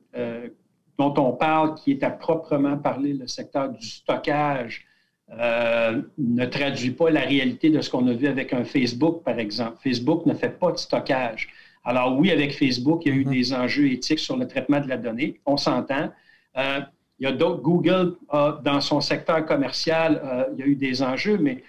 dont 0.97 1.13
on 1.17 1.33
parle, 1.33 1.75
qui 1.75 1.91
est 1.91 2.03
à 2.03 2.09
proprement 2.09 2.77
parler 2.77 3.13
le 3.13 3.27
secteur 3.27 3.69
du 3.69 3.85
stockage, 3.85 4.85
euh, 5.31 6.01
ne 6.17 6.45
traduit 6.45 6.91
pas 6.91 7.09
la 7.09 7.21
réalité 7.21 7.69
de 7.69 7.81
ce 7.81 7.89
qu'on 7.89 8.07
a 8.07 8.13
vu 8.13 8.27
avec 8.27 8.53
un 8.53 8.63
Facebook, 8.63 9.23
par 9.23 9.39
exemple. 9.39 9.77
Facebook 9.83 10.25
ne 10.25 10.33
fait 10.33 10.57
pas 10.59 10.71
de 10.71 10.77
stockage. 10.77 11.49
Alors 11.83 12.17
oui, 12.17 12.31
avec 12.31 12.57
Facebook, 12.57 13.01
il 13.05 13.09
y 13.09 13.11
a 13.11 13.19
eu 13.19 13.25
mm-hmm. 13.25 13.31
des 13.31 13.53
enjeux 13.53 13.87
éthiques 13.91 14.19
sur 14.19 14.37
le 14.37 14.47
traitement 14.47 14.79
de 14.79 14.87
la 14.87 14.97
donnée, 14.97 15.39
on 15.45 15.57
s'entend. 15.57 16.09
Euh, 16.57 16.79
il 17.19 17.23
y 17.23 17.27
a 17.27 17.31
d'autres, 17.31 17.61
Google, 17.61 18.17
dans 18.31 18.81
son 18.81 18.99
secteur 18.99 19.45
commercial, 19.45 20.21
euh, 20.23 20.43
il 20.53 20.59
y 20.59 20.63
a 20.63 20.65
eu 20.67 20.75
des 20.75 21.01
enjeux, 21.01 21.37
mais 21.37 21.63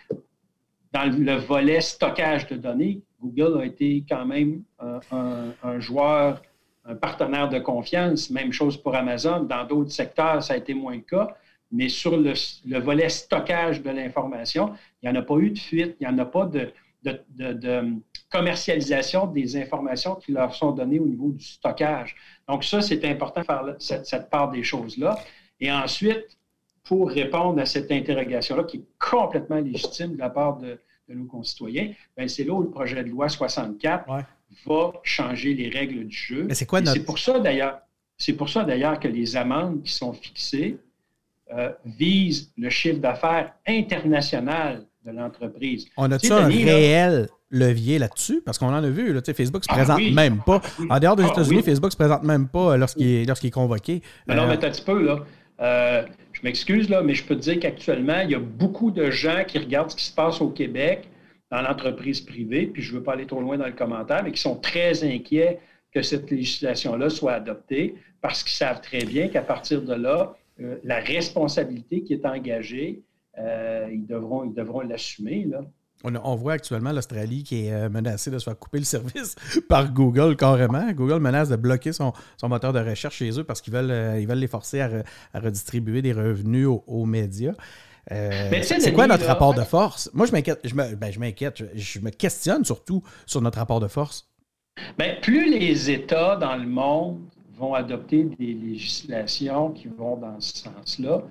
dans 0.92 1.04
le 1.04 1.36
volet 1.36 1.80
stockage 1.80 2.48
de 2.48 2.56
données, 2.56 3.00
Google 3.20 3.60
a 3.60 3.64
été 3.64 4.04
quand 4.08 4.26
même 4.26 4.62
un 4.80 5.78
joueur 5.78 6.42
un 6.88 6.94
partenaire 6.94 7.48
de 7.48 7.58
confiance. 7.58 8.30
Même 8.30 8.52
chose 8.52 8.76
pour 8.76 8.94
Amazon. 8.94 9.40
Dans 9.40 9.64
d'autres 9.64 9.90
secteurs, 9.90 10.42
ça 10.42 10.54
a 10.54 10.56
été 10.56 10.74
moins 10.74 10.94
le 10.94 11.00
cas. 11.00 11.36
Mais 11.72 11.88
sur 11.88 12.16
le, 12.16 12.78
volet 12.78 13.08
stockage 13.08 13.82
de 13.82 13.90
l'information, 13.90 14.72
il 15.02 15.10
n'y 15.10 15.16
en 15.16 15.20
a 15.20 15.24
pas 15.24 15.36
eu 15.36 15.50
de 15.50 15.58
fuite, 15.58 15.96
il 16.00 16.06
n'y 16.06 16.12
en 16.12 16.18
a 16.18 16.24
pas 16.24 16.46
de, 16.46 16.72
commercialisation 18.30 19.26
des 19.26 19.56
informations 19.56 20.16
qui 20.16 20.32
leur 20.32 20.54
sont 20.54 20.72
données 20.72 20.98
au 20.98 21.06
niveau 21.06 21.30
du 21.30 21.44
stockage. 21.44 22.14
Donc 22.48 22.64
ça, 22.64 22.82
c'est 22.82 23.04
important 23.04 23.40
de 23.40 23.46
faire 23.46 23.76
cette, 23.78 24.30
part 24.30 24.50
des 24.50 24.62
choses-là. 24.62 25.18
Et 25.60 25.72
ensuite, 25.72 26.38
pour 26.84 27.10
répondre 27.10 27.60
à 27.60 27.66
cette 27.66 27.90
interrogation-là, 27.90 28.64
qui 28.64 28.78
est 28.78 28.84
complètement 28.98 29.56
légitime 29.56 30.14
de 30.14 30.18
la 30.18 30.30
part 30.30 30.58
de, 30.58 30.78
nos 31.08 31.24
concitoyens, 31.24 31.92
ben, 32.16 32.28
c'est 32.28 32.42
là 32.42 32.52
où 32.52 32.62
le 32.62 32.70
projet 32.70 33.02
de 33.02 33.08
loi 33.08 33.28
64 33.28 34.06
va 34.66 34.92
changer 35.02 35.54
les 35.54 35.68
règles 35.68 36.06
du 36.06 36.16
jeu. 36.16 36.48
c'est 36.52 36.66
quoi 36.66 36.84
C'est 36.84 37.04
pour 37.04 37.18
ça 37.18 37.38
d'ailleurs. 37.38 37.80
C'est 38.18 38.32
pour 38.32 38.48
ça 38.48 38.64
d'ailleurs 38.64 38.98
que 38.98 39.08
les 39.08 39.36
amendes 39.36 39.82
qui 39.82 39.92
sont 39.92 40.12
fixées 40.12 40.78
euh, 41.54 41.70
visent 41.84 42.50
le 42.56 42.70
chiffre 42.70 42.98
d'affaires 42.98 43.52
international 43.66 44.86
de 45.04 45.10
l'entreprise. 45.10 45.86
On 45.96 46.10
a-tu 46.10 46.32
un 46.32 46.46
réel 46.46 47.28
levier 47.50 47.98
là-dessus? 47.98 48.42
Parce 48.44 48.58
qu'on 48.58 48.68
en 48.68 48.82
a 48.82 48.88
vu, 48.88 49.12
là, 49.12 49.20
Facebook 49.22 49.62
ne 49.62 49.64
se 49.64 49.68
ah 49.70 49.74
présente 49.74 50.14
même 50.14 50.40
pas. 50.44 50.60
En 50.90 50.98
dehors 50.98 51.16
des 51.16 51.24
ah 51.24 51.30
États-Unis, 51.30 51.62
Facebook 51.62 51.86
ne 51.86 51.90
se 51.92 51.96
présente 51.96 52.22
même 52.24 52.48
pas 52.48 52.76
lorsqu'il 52.76 53.06
est, 53.06 53.24
lorsqu'il 53.24 53.48
est 53.48 53.52
convoqué. 53.52 54.02
Alors, 54.28 54.44
euh, 54.44 54.48
mais 54.48 54.64
un 54.64 54.70
petit 54.70 54.82
peu, 54.82 55.02
là. 55.02 55.20
Euh, 55.60 56.04
je 56.32 56.40
m'excuse, 56.42 56.88
là, 56.88 57.02
mais 57.02 57.14
je 57.14 57.24
peux 57.24 57.36
te 57.36 57.40
dire 57.40 57.60
qu'actuellement, 57.60 58.20
il 58.20 58.30
y 58.30 58.34
a 58.34 58.40
beaucoup 58.40 58.90
de 58.90 59.10
gens 59.10 59.44
qui 59.46 59.58
regardent 59.58 59.90
ce 59.90 59.96
qui 59.96 60.04
se 60.04 60.12
passe 60.12 60.40
au 60.40 60.48
Québec 60.50 61.08
dans 61.50 61.62
l'entreprise 61.62 62.20
privée, 62.20 62.66
puis 62.66 62.82
je 62.82 62.92
ne 62.92 62.98
veux 62.98 63.02
pas 63.02 63.12
aller 63.12 63.26
trop 63.26 63.40
loin 63.40 63.56
dans 63.56 63.66
le 63.66 63.72
commentaire, 63.72 64.22
mais 64.24 64.32
qui 64.32 64.40
sont 64.40 64.56
très 64.56 65.04
inquiets 65.04 65.60
que 65.92 66.02
cette 66.02 66.30
législation-là 66.30 67.08
soit 67.08 67.32
adoptée 67.32 67.94
parce 68.20 68.42
qu'ils 68.42 68.56
savent 68.56 68.80
très 68.80 69.04
bien 69.04 69.28
qu'à 69.28 69.42
partir 69.42 69.82
de 69.82 69.94
là, 69.94 70.36
euh, 70.60 70.76
la 70.84 71.00
responsabilité 71.00 72.02
qui 72.02 72.12
est 72.12 72.26
engagée, 72.26 73.02
euh, 73.38 73.88
ils 73.92 74.06
devront 74.06 74.44
ils 74.44 74.54
devront 74.54 74.80
l'assumer. 74.80 75.48
On, 76.04 76.36
voit 76.36 76.54
actuellement 76.54 76.92
l'Australie 76.92 77.42
qui 77.42 77.66
est 77.66 77.72
euh, 77.72 77.88
menacée 77.88 78.30
de 78.30 78.38
se 78.38 78.44
faire 78.44 78.58
couper 78.58 78.78
le 78.78 78.84
service 78.96 79.36
par 79.68 79.92
Google 79.92 80.36
carrément. 80.36 80.90
Google 80.92 81.20
menace 81.20 81.48
de 81.48 81.56
bloquer 81.56 81.92
son, 81.92 82.12
moteur 82.42 82.72
de 82.72 82.80
recherche 82.80 83.16
chez 83.16 83.38
eux 83.38 83.44
parce 83.44 83.60
qu'ils 83.60 83.72
veulent, 83.72 84.20
ils 84.20 84.26
veulent 84.26 84.38
les 84.38 84.48
forcer 84.48 84.80
à, 84.80 85.02
redistribuer 85.34 86.02
des 86.02 86.12
revenus 86.12 86.68
aux, 86.68 87.06
médias. 87.06 87.54
Euh, 88.12 88.62
c'est 88.62 88.92
quoi 88.92 89.06
notre 89.06 89.26
rapport 89.26 89.54
de 89.54 89.62
force? 89.62 90.10
Moi, 90.14 90.26
je 90.26 90.32
m'inquiète, 90.32 90.60
je, 90.64 90.74
me, 90.74 90.94
ben, 90.94 91.12
je 91.12 91.18
m'inquiète, 91.18 91.62
je, 91.74 92.00
me 92.00 92.10
questionne 92.10 92.64
surtout 92.64 93.02
sur 93.26 93.40
notre 93.40 93.58
rapport 93.58 93.80
de 93.80 93.88
force. 93.88 94.28
Ben, 94.96 95.20
plus 95.20 95.50
les 95.50 95.90
États 95.90 96.36
dans 96.36 96.56
le 96.56 96.66
monde 96.66 97.20
vont 97.56 97.74
adopter 97.74 98.24
des 98.38 98.52
législations 98.52 99.70
qui 99.70 99.88
vont 99.88 100.16
dans 100.16 100.38
ce 100.40 100.58
sens-là, 100.58 101.22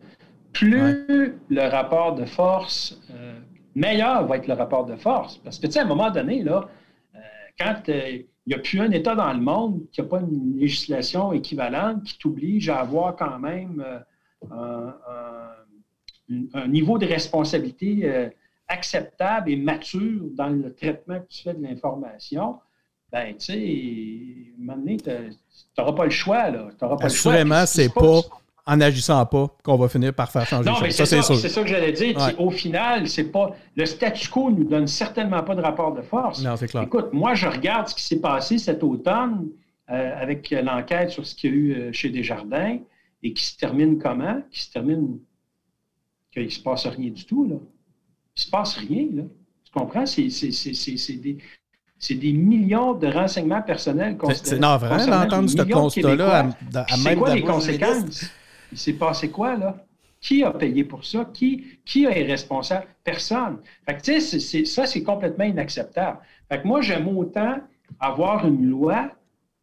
plus 0.52 1.36
le 1.50 1.70
rapport 1.70 2.16
de 2.16 2.26
force 2.26 3.00
meilleur 3.76 4.26
va 4.26 4.38
être 4.38 4.48
le 4.48 4.54
rapport 4.54 4.86
de 4.86 4.96
force. 4.96 5.38
Parce 5.38 5.60
que, 5.60 5.68
tu 5.68 5.74
sais, 5.74 5.80
à 5.80 5.84
un 5.84 5.88
moment 5.88 6.10
donné, 6.10 6.42
là, 6.42 6.68
euh, 7.16 7.20
quand 7.60 7.90
euh, 7.90 8.20
il 8.48 8.50
n'y 8.50 8.54
a 8.54 8.60
plus 8.60 8.80
un 8.80 8.92
État 8.92 9.16
dans 9.16 9.34
le 9.34 9.40
monde 9.40 9.82
qui 9.92 10.02
n'a 10.02 10.08
pas 10.08 10.20
une 10.20 10.58
législation 10.58 11.34
équivalente 11.34 12.04
qui 12.04 12.18
t'oblige 12.18 12.70
à 12.70 12.80
avoir 12.80 13.16
quand 13.16 13.40
même 13.40 13.84
euh, 13.86 14.00
un, 14.52 14.94
niveau 16.30 16.98
de 16.98 17.06
responsabilité 17.06 18.30
acceptable 18.68 19.52
et 19.52 19.56
mature 19.56 20.22
dans 20.34 20.50
le 20.50 20.74
traitement 20.74 21.20
que 21.20 21.28
tu 21.30 21.44
fais 21.44 21.54
de 21.54 21.62
l'information, 21.62 22.56
ben, 23.12 23.36
tu 23.38 23.46
sais, 23.46 23.54
à 23.54 24.62
un 24.62 24.66
moment 24.66 24.78
donné, 24.78 24.98
tu 24.98 25.12
n'auras 25.78 25.94
pas 25.94 26.06
le 26.06 26.10
choix. 26.10 26.52
Pas 26.80 26.98
Assurément, 27.02 27.66
c'est 27.66 27.94
pas 27.94 28.22
en 28.68 28.78
n'agissant 28.78 29.24
pas 29.26 29.48
qu'on 29.64 29.78
va 29.78 29.88
finir 29.88 30.14
par 30.14 30.32
faire 30.32 30.46
changer 30.46 30.70
non, 30.70 30.78
mais 30.82 30.90
c'est 30.90 31.06
ça, 31.06 31.22
C'est 31.22 31.50
ça 31.50 31.62
que 31.62 31.68
j'allais 31.68 31.92
dire. 31.92 32.18
Au 32.40 32.50
final, 32.50 33.08
c'est 33.08 33.32
pas 33.32 33.52
le 33.76 33.86
statu 33.86 34.30
quo 34.30 34.50
nous 34.50 34.64
donne 34.64 34.88
certainement 34.88 35.44
pas 35.44 35.56
de 35.56 35.62
rapport 35.62 35.94
de 35.94 36.02
force. 36.02 36.44
Non, 36.44 36.56
c'est 36.56 36.68
clair. 36.68 36.84
Écoute, 36.84 37.10
moi, 37.14 37.36
je 37.36 37.48
regarde 37.48 37.88
ce 37.88 37.96
qui 37.96 38.04
s'est 38.04 38.20
passé 38.20 38.58
cet 38.58 38.84
automne 38.84 39.50
euh, 39.92 40.22
avec 40.22 40.50
l'enquête 40.50 41.12
sur 41.12 41.26
ce 41.26 41.36
qu'il 41.36 41.50
y 41.50 41.54
a 41.54 41.56
eu 41.56 41.74
euh, 41.74 41.94
chez 41.94 42.10
Desjardins 42.10 42.80
et 43.22 43.34
qui 43.34 43.46
se 43.46 43.56
termine 43.56 44.00
comment? 44.00 44.42
Qui 44.52 44.62
se 44.64 44.72
termine 44.72 45.20
qu'il 46.41 46.45
ne 46.45 46.50
se 46.52 46.60
passe 46.60 46.86
rien 46.86 47.10
du 47.10 47.26
tout. 47.26 47.45
Là. 47.45 47.56
Il 47.56 48.39
ne 48.39 48.41
se 48.41 48.50
passe 48.50 48.76
rien. 48.76 49.08
Là. 49.13 49.24
Tu 49.63 49.71
comprends? 49.71 50.06
C'est 50.06 50.28
des, 50.28 51.38
c'est 51.98 52.15
des 52.15 52.34
millions 52.34 52.93
de 52.93 53.08
renseignements 53.08 53.62
personnels. 53.62 54.17
C'est 54.34 54.60
navrant 54.60 55.06
d'entendre 55.06 55.50
ce 55.50 55.62
constat-là. 55.62 56.50
C'est 56.89 57.15
quoi 57.15 57.34
les 57.34 57.41
conséquences? 57.41 58.26
Il 58.71 58.78
s'est 58.78 58.93
passé 58.93 59.30
quoi, 59.30 59.56
là? 59.56 59.86
Qui 60.19 60.43
a 60.43 60.52
payé 60.52 60.84
pour 60.84 61.06
ça? 61.06 61.30
Qui, 61.34 61.63
qui 61.86 62.06
est 62.06 62.24
responsable? 62.24 62.88
Personne. 63.04 63.60
Fait 63.86 63.95
que, 63.95 64.02
tu 64.02 64.19
sais, 64.19 64.65
ça, 64.65 64.88
c'est 64.88 65.04
complètement 65.04 65.45
inacceptable. 65.45 66.17
Fait 66.50 66.62
que 66.62 66.67
moi, 66.67 66.82
j'aime 66.82 67.08
autant 67.08 67.58
avoir 68.00 68.48
une 68.48 68.65
loi 68.65 69.12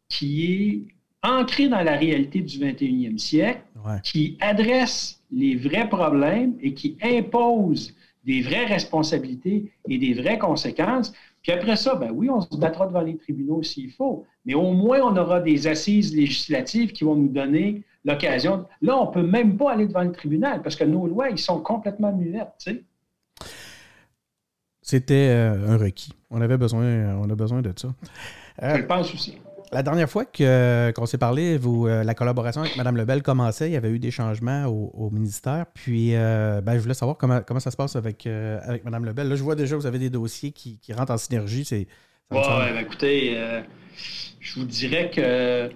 qui 0.07 0.45
est 0.45 0.87
ancrée 1.23 1.69
dans 1.69 1.81
la 1.81 1.95
réalité 1.95 2.41
du 2.41 2.59
21e 2.59 3.17
siècle, 3.17 3.61
qui 4.03 4.37
adresse 4.41 5.21
les 5.31 5.55
vrais 5.55 5.89
problèmes 5.89 6.55
et 6.61 6.73
qui 6.73 6.97
impose 7.01 7.95
des 8.25 8.41
vraies 8.41 8.65
responsabilités 8.65 9.71
et 9.89 9.97
des 9.97 10.13
vraies 10.13 10.37
conséquences. 10.37 11.13
Puis 11.41 11.51
après 11.51 11.75
ça, 11.75 11.95
ben 11.95 12.11
oui, 12.13 12.29
on 12.29 12.39
se 12.39 12.57
battra 12.57 12.87
devant 12.87 13.01
les 13.01 13.17
tribunaux 13.17 13.63
s'il 13.63 13.91
faut, 13.91 14.25
mais 14.45 14.53
au 14.53 14.71
moins 14.71 15.01
on 15.01 15.17
aura 15.17 15.41
des 15.41 15.67
assises 15.67 16.15
législatives 16.15 16.93
qui 16.93 17.03
vont 17.03 17.15
nous 17.15 17.27
donner 17.27 17.83
l'occasion. 18.05 18.65
Là, 18.81 18.97
on 18.97 19.07
ne 19.07 19.11
peut 19.11 19.23
même 19.23 19.57
pas 19.57 19.73
aller 19.73 19.87
devant 19.87 20.03
le 20.03 20.11
tribunal 20.11 20.61
parce 20.61 20.75
que 20.75 20.85
nos 20.85 21.07
lois, 21.07 21.29
ils 21.29 21.37
sont 21.37 21.59
complètement 21.59 22.13
muettes. 22.13 22.53
Tu 22.59 22.71
sais. 22.71 22.83
C'était 24.81 25.29
euh, 25.29 25.69
un 25.69 25.77
requis. 25.77 26.13
On 26.29 26.41
avait 26.41 26.57
besoin, 26.57 27.17
on 27.17 27.29
a 27.29 27.35
besoin 27.35 27.61
de 27.61 27.73
ça. 27.75 27.93
Euh, 28.61 28.77
Je 28.77 28.83
pense 28.83 29.13
aussi. 29.13 29.37
La 29.73 29.83
dernière 29.83 30.09
fois 30.09 30.25
qu'on 30.25 31.05
s'est 31.05 31.17
parlé, 31.17 31.57
vous, 31.57 31.87
euh, 31.87 32.03
la 32.03 32.13
collaboration 32.13 32.61
avec 32.61 32.77
Mme 32.77 32.97
Lebel 32.97 33.23
commençait, 33.23 33.69
il 33.69 33.73
y 33.73 33.75
avait 33.75 33.89
eu 33.89 33.99
des 33.99 34.11
changements 34.11 34.65
au, 34.67 35.09
ministère. 35.09 35.65
Puis, 35.73 36.11
ben, 36.11 36.73
je 36.75 36.79
voulais 36.79 36.93
savoir 36.93 37.17
comment, 37.17 37.41
comment 37.41 37.59
ça 37.59 37.71
se 37.71 37.77
passe 37.77 37.95
avec, 37.95 38.27
avec 38.27 38.85
Mme 38.85 39.05
Lebel. 39.05 39.27
Là, 39.27 39.35
je 39.35 39.43
vois 39.43 39.55
déjà 39.55 39.75
que 39.75 39.81
vous 39.81 39.87
avez 39.87 39.99
des 39.99 40.09
dossiers 40.09 40.51
qui, 40.51 40.79
rentrent 40.93 41.13
en 41.13 41.17
synergie. 41.17 41.67
Oui, 41.71 41.85
ben, 42.31 42.77
écoutez, 42.79 43.37
je 44.39 44.59
vous 44.59 44.65
dirais 44.65 45.09
que 45.09 45.69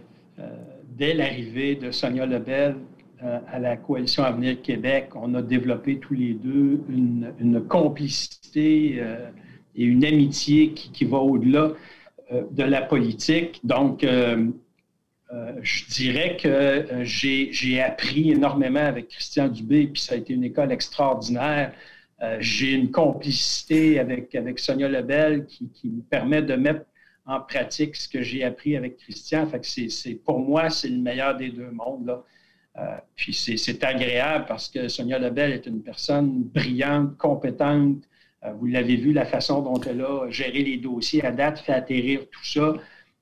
dès 0.97 1.13
l'arrivée 1.13 1.75
de 1.75 1.91
Sonia 1.91 2.25
Lebel 2.25 2.75
euh, 3.23 3.39
à 3.51 3.57
la 3.57 3.77
Coalition 3.77 4.23
Avenir 4.23 4.61
Québec, 4.61 5.09
on 5.15 5.33
a 5.33 5.41
développé 5.41 5.97
tous 5.97 6.13
les 6.13 6.35
deux 6.35 6.83
une, 6.87 7.63
complicité 7.67 8.97
euh, 8.99 9.31
et 9.75 9.85
une 9.85 10.05
amitié 10.05 10.73
qui, 10.73 11.03
va 11.03 11.17
au-delà 11.17 11.59
euh, 11.59 11.73
de 12.31 12.63
la 12.63 12.81
politique. 12.81 13.61
Donc, 13.63 14.03
je 14.03 15.85
dirais 15.89 16.37
que 16.41 16.85
j'ai 17.03 17.81
appris 17.81 18.31
énormément 18.31 18.79
avec 18.79 19.09
Christian 19.09 19.47
Dubé, 19.47 19.87
puis 19.87 20.01
ça 20.01 20.15
a 20.15 20.17
été 20.17 20.33
une 20.33 20.43
école 20.43 20.71
extraordinaire. 20.71 21.73
j'ai 22.39 22.71
une 22.71 22.91
complicité 22.91 23.99
avec, 23.99 24.35
avec 24.35 24.59
Sonia 24.59 24.87
Lebel 24.87 25.45
qui, 25.45 25.69
qui 25.69 25.89
me 25.89 26.01
permet 26.01 26.41
de 26.41 26.55
mettre 26.55 26.85
en 27.27 27.41
pratique 27.41 27.95
ce 27.95 28.07
que 28.07 28.21
j'ai 28.21 28.43
appris 28.43 28.75
avec 28.77 28.97
Christian. 28.97 29.45
Fait 29.45 29.63
c'est, 29.63 30.15
pour 30.15 30.39
moi, 30.39 30.69
c'est 30.69 30.87
le 30.87 30.97
meilleur 30.97 31.35
des 31.35 31.49
deux 31.49 31.69
mondes. 31.71 32.07
Là. 32.07 32.23
Euh, 32.77 32.97
puis 33.15 33.33
c'est, 33.33 33.83
agréable 33.83 34.45
parce 34.47 34.69
que 34.69 34.87
Sonia 34.87 35.19
Lebel 35.19 35.51
est 35.51 35.65
une 35.65 35.81
personne 35.81 36.43
brillante, 36.43 37.17
compétente. 37.17 38.03
Euh, 38.45 38.51
vous 38.59 38.67
l'avez 38.67 38.95
vu, 38.95 39.13
la 39.13 39.25
façon 39.25 39.61
dont 39.61 39.81
elle 39.81 40.01
a 40.01 40.29
géré 40.29 40.63
les 40.63 40.77
dossiers 40.77 41.25
à 41.25 41.31
date, 41.31 41.59
fait 41.59 41.73
atterrir 41.73 42.21
tout 42.31 42.45
ça. 42.45 42.73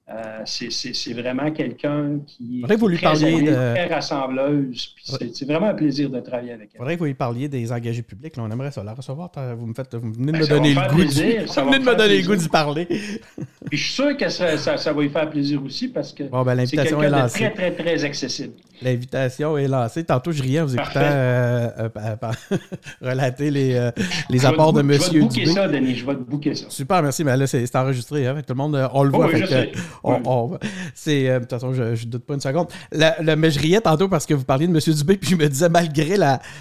Euh, 0.07 0.41
c'est 0.45 1.13
vraiment 1.13 1.49
quelqu'un 1.49 2.19
qui 2.27 2.61
est 2.61 2.67
très, 2.67 3.87
rassembleuse. 3.87 4.93
C'est 5.03 5.45
vraiment 5.45 5.69
un 5.69 5.73
plaisir 5.73 6.11
de 6.11 6.19
travailler 6.19 6.51
avec 6.51 6.69
elle. 6.73 6.77
Faudrait 6.77 6.93
que 6.93 6.99
vous 6.99 7.05
lui 7.05 7.15
parliez 7.15 7.47
des 7.47 7.71
engagés 7.71 8.03
publics. 8.03 8.33
on 8.37 8.51
aimerait 8.51 8.69
ça 8.69 8.83
la 8.83 8.93
recevoir. 8.93 9.31
Vous, 9.57 9.65
me 9.65 9.73
faites, 9.73 9.95
vous 9.95 10.13
venez 10.13 10.31
de 10.31 10.37
ben, 10.37 10.41
me 10.41 10.47
donner 10.47 10.73
le 10.75 10.89
goût 10.91 11.03
de, 11.03 11.79
me 11.79 11.97
donner 11.97 12.21
le 12.21 12.27
goût 12.27 12.35
d'y 12.35 12.49
parler. 12.49 12.85
Puis 12.85 13.77
je 13.77 13.83
suis 13.83 13.93
sûr 13.93 14.15
que 14.15 14.29
ça, 14.29 14.57
ça, 14.57 14.93
va 14.93 15.01
lui 15.01 15.09
faire 15.09 15.27
plaisir 15.27 15.63
aussi 15.63 15.87
parce 15.87 16.13
que 16.13 16.25
ben, 16.25 16.65
c'est 16.67 16.77
quelqu'un 16.77 17.23
de 17.23 17.29
très, 17.29 17.51
très, 17.51 17.71
très 17.71 18.03
accessible. 18.03 18.53
L'invitation 18.81 19.57
est 19.57 19.67
lancée. 19.67 20.03
Tantôt, 20.03 20.31
je 20.31 20.41
riais 20.41 20.61
en 20.61 20.65
vous 20.65 20.75
écoutant 20.75 20.99
euh, 21.01 21.69
euh, 21.79 22.15
relater 23.01 23.51
les, 23.51 23.89
les 24.29 24.45
apports 24.45 24.73
de 24.73 24.81
M. 24.81 24.87
Dubé. 24.87 24.99
Je 24.99 25.11
vais 25.11 25.19
te 25.19 25.19
bouquer 25.19 25.45
ça, 25.45 25.67
Denis. 25.67 25.95
Je 25.95 26.05
vais 26.05 26.15
te 26.15 26.19
bouquer 26.19 26.55
ça. 26.55 26.65
Super, 26.69 27.01
merci. 27.01 27.23
Mais 27.23 27.35
là, 27.37 27.47
c'est 27.47 27.75
enregistré. 27.75 28.27
Hein, 28.27 28.35
tout 28.45 28.53
le 28.53 28.57
monde, 28.57 28.89
on 28.93 29.03
le 29.03 29.11
oh 29.13 29.17
voit. 29.17 29.27
Oui, 29.27 30.57
c'est, 30.93 31.29
euh, 31.29 31.35
de 31.35 31.39
toute 31.41 31.51
façon, 31.51 31.73
je, 31.73 31.83
ne 31.83 32.11
doute 32.11 32.25
pas 32.25 32.33
une 32.33 32.41
seconde. 32.41 32.67
mais 32.91 33.51
je 33.51 33.59
riais 33.59 33.81
tantôt 33.81 34.07
parce 34.07 34.25
que 34.25 34.33
vous 34.33 34.45
parliez 34.45 34.67
de 34.67 34.73
M. 34.73 34.93
Dubé, 34.93 35.17
puis 35.17 35.31
je 35.31 35.35
me 35.35 35.47
disais, 35.47 35.69
malgré 35.69 36.17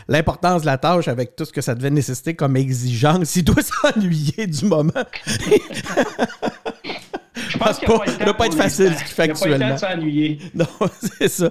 l'importance 0.08 0.62
de 0.62 0.66
la 0.66 0.78
tâche, 0.78 1.08
avec 1.08 1.36
tout 1.36 1.44
ce 1.44 1.52
que 1.52 1.60
ça 1.60 1.74
devait 1.74 1.90
nécessiter 1.90 2.34
comme 2.34 2.56
exigence, 2.56 3.36
il 3.36 3.44
doit 3.44 3.62
s'ennuyer 3.92 4.46
du 4.46 4.66
moment. 4.66 4.92
Pense 7.64 7.78
qu'il 7.78 7.88
ne 7.88 8.24
doit 8.24 8.34
pas 8.34 8.46
être 8.46 8.56
facile 8.56 8.92
ce 8.94 8.98
qu'il 8.98 9.14
fait 9.14 9.22
actuellement. 9.22 9.66
Il 9.66 9.72
pas 9.72 9.78
s'ennuyer. 9.78 10.38
Non, 10.54 10.66
c'est 11.18 11.28
ça. 11.28 11.48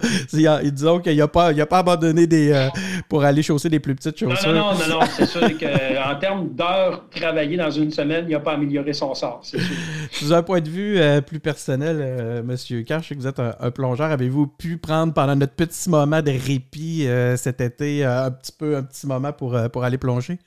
disons 0.63 0.99
qu'il 0.99 1.17
n'a 1.17 1.27
pas, 1.27 1.53
pas 1.53 1.79
abandonné 1.79 2.27
des, 2.27 2.51
euh, 2.51 2.67
pour 3.09 3.23
aller 3.23 3.43
chausser 3.43 3.69
des 3.69 3.79
plus 3.79 3.95
petites 3.95 4.17
chaussures. 4.17 4.53
Non, 4.53 4.73
non, 4.73 4.73
non, 4.73 4.99
non, 4.99 5.05
c'est 5.11 5.25
sûr 5.25 5.41
qu'en 5.57 6.15
termes 6.19 6.49
d'heures 6.49 7.05
travaillées 7.09 7.57
dans 7.57 7.71
une 7.71 7.91
semaine, 7.91 8.25
il 8.27 8.31
n'a 8.31 8.39
pas 8.39 8.53
amélioré 8.53 8.93
son 8.93 9.13
sort, 9.13 9.41
c'est 9.43 9.59
sûr. 9.59 9.75
Sous 10.11 10.33
un 10.33 10.43
point 10.43 10.61
de 10.61 10.69
vue 10.69 10.99
euh, 10.99 11.21
plus 11.21 11.39
personnel, 11.39 11.97
euh, 11.99 12.43
Monsieur 12.43 12.83
Carr, 12.83 13.01
je 13.01 13.09
sais 13.09 13.15
que 13.15 13.19
vous 13.19 13.27
êtes 13.27 13.39
un, 13.39 13.71
plongeur. 13.71 14.11
Avez-vous 14.11 14.47
pu 14.47 14.77
prendre 14.77 15.13
pendant 15.13 15.35
notre 15.35 15.53
petit 15.53 15.89
moment 15.89 16.21
de 16.21 16.31
répit 16.31 17.07
cet 17.37 17.61
été 17.61 18.05
un 18.05 18.31
petit 18.31 18.51
peu, 18.51 18.77
un 18.77 18.83
petit 18.83 19.07
moment 19.07 19.33
pour, 19.33 19.57
pour 19.71 19.83
aller 19.83 19.97
plonger? 19.97 20.37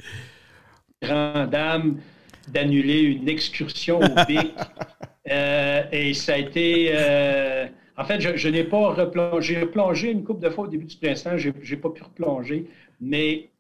Grande 1.03 1.51
dame 1.51 1.97
d'annuler 2.49 3.01
une 3.03 3.29
excursion 3.29 4.01
au 4.01 4.25
BIC 4.27 4.55
Euh, 5.31 5.83
et 5.93 6.15
ça 6.15 6.35
a 6.35 6.39
été. 6.39 6.91
Euh, 6.93 7.67
en 7.97 8.05
fait, 8.05 8.21
je, 8.21 8.49
n'ai 8.49 8.65
pas 8.65 8.91
replongé. 8.91 9.55
J'ai 9.55 9.61
replongé 9.61 10.11
une 10.11 10.25
couple 10.25 10.43
de 10.43 10.51
fois 10.51 10.65
au 10.65 10.69
début 10.69 10.85
du 10.85 10.97
printemps. 10.97 11.37
Je 11.37 11.51
n'ai 11.51 11.77
pas 11.77 11.91
pu 11.91 12.03
replonger. 12.03 12.67
Mais. 13.01 13.51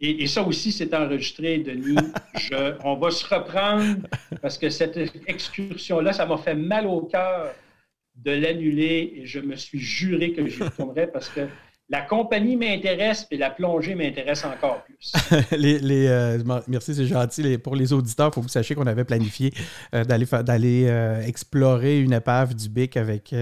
Et, 0.00 0.28
ça 0.28 0.44
aussi, 0.44 0.70
c'est 0.70 0.94
enregistré, 0.94 1.58
Denis. 1.58 1.96
Je, 2.36 2.74
on 2.84 2.94
va 2.94 3.10
se 3.10 3.26
reprendre 3.34 4.06
parce 4.40 4.56
que 4.56 4.70
cette 4.70 4.96
excursion-là, 5.26 6.12
ça 6.12 6.24
m'a 6.24 6.38
fait 6.38 6.54
mal 6.54 6.86
au 6.86 7.00
cœur 7.00 7.52
de 8.14 8.30
l'annuler 8.30 9.14
et 9.16 9.26
je 9.26 9.40
me 9.40 9.56
suis 9.56 9.80
juré 9.80 10.32
que 10.32 10.46
j'y 10.46 10.62
retournerais 10.62 11.08
parce 11.08 11.28
que 11.28 11.48
la 11.90 12.02
compagnie 12.02 12.56
m'intéresse 12.56 13.26
et 13.30 13.38
la 13.38 13.50
plongée 13.50 13.94
m'intéresse 13.94 14.44
encore 14.44 14.84
plus. 14.84 15.12
les, 15.56 16.06
euh, 16.06 16.38
merci, 16.66 16.94
c'est 16.94 17.06
gentil. 17.06 17.56
pour 17.58 17.76
les 17.76 17.92
auditeurs, 17.92 18.28
il 18.28 18.34
faut 18.34 18.40
que 18.40 18.46
vous 18.46 18.52
sachiez 18.52 18.74
qu'on 18.76 18.86
avait 18.86 19.04
planifié 19.04 19.52
euh, 19.94 20.04
d'aller 20.04 20.26
d'aller 20.44 20.86
euh, 20.88 21.22
explorer 21.22 22.00
une 22.00 22.12
épave 22.12 22.54
du 22.54 22.68
BIC 22.68 22.96
avec, 22.96 23.34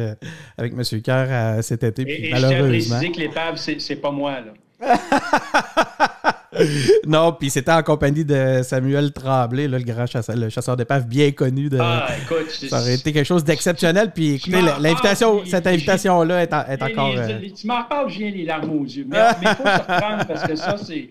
avec 0.56 0.72
M. 0.72 1.02
Kerr 1.02 1.62
cet 1.62 1.82
été. 1.82 2.02
et, 2.02 2.30
malheureusement. 2.30 2.40
je 2.40 2.48
tiens 2.48 2.64
à 2.64 2.68
préciser 2.68 3.12
que 3.12 3.18
l'épave, 3.18 3.56
c'est 3.56 3.96
pas 3.96 4.10
moi. 4.10 4.36
Là. 4.40 4.52
non, 7.06 7.32
puis 7.32 7.50
c'était 7.50 7.72
en 7.72 7.82
compagnie 7.82 8.24
de 8.24 8.60
Samuel 8.62 9.12
Tremblay, 9.12 9.68
le 9.68 9.78
grand 9.78 10.06
chasseur, 10.06 10.36
le 10.36 10.48
chasseur 10.48 10.76
d'épave 10.76 11.06
bien 11.06 11.32
connu. 11.32 11.68
De, 11.68 11.78
ah, 11.80 12.08
écoute, 12.22 12.50
ça 12.50 12.80
aurait 12.80 12.94
été 12.94 13.12
quelque 13.12 13.26
chose 13.26 13.44
d'exceptionnel. 13.44 14.12
Puis 14.12 14.34
écoutez, 14.34 14.60
l'invitation, 14.80 15.44
cette 15.44 15.66
invitation-là 15.66 16.42
est, 16.42 16.52
est 16.52 16.82
encore. 16.82 17.14
Les, 17.14 17.52
tu 17.52 17.66
m'en 17.66 17.84
parles, 17.84 18.10
je 18.10 18.18
viens 18.18 18.30
les 18.30 18.44
larmes 18.44 18.70
aux 18.70 18.84
yeux. 18.84 19.06
Mais 19.08 19.18
il 19.42 19.48
faut 19.48 19.64
se 19.64 19.78
reprendre 19.78 20.26
parce 20.26 20.42
que 20.44 20.56
ça, 20.56 20.76
c'est. 20.76 21.10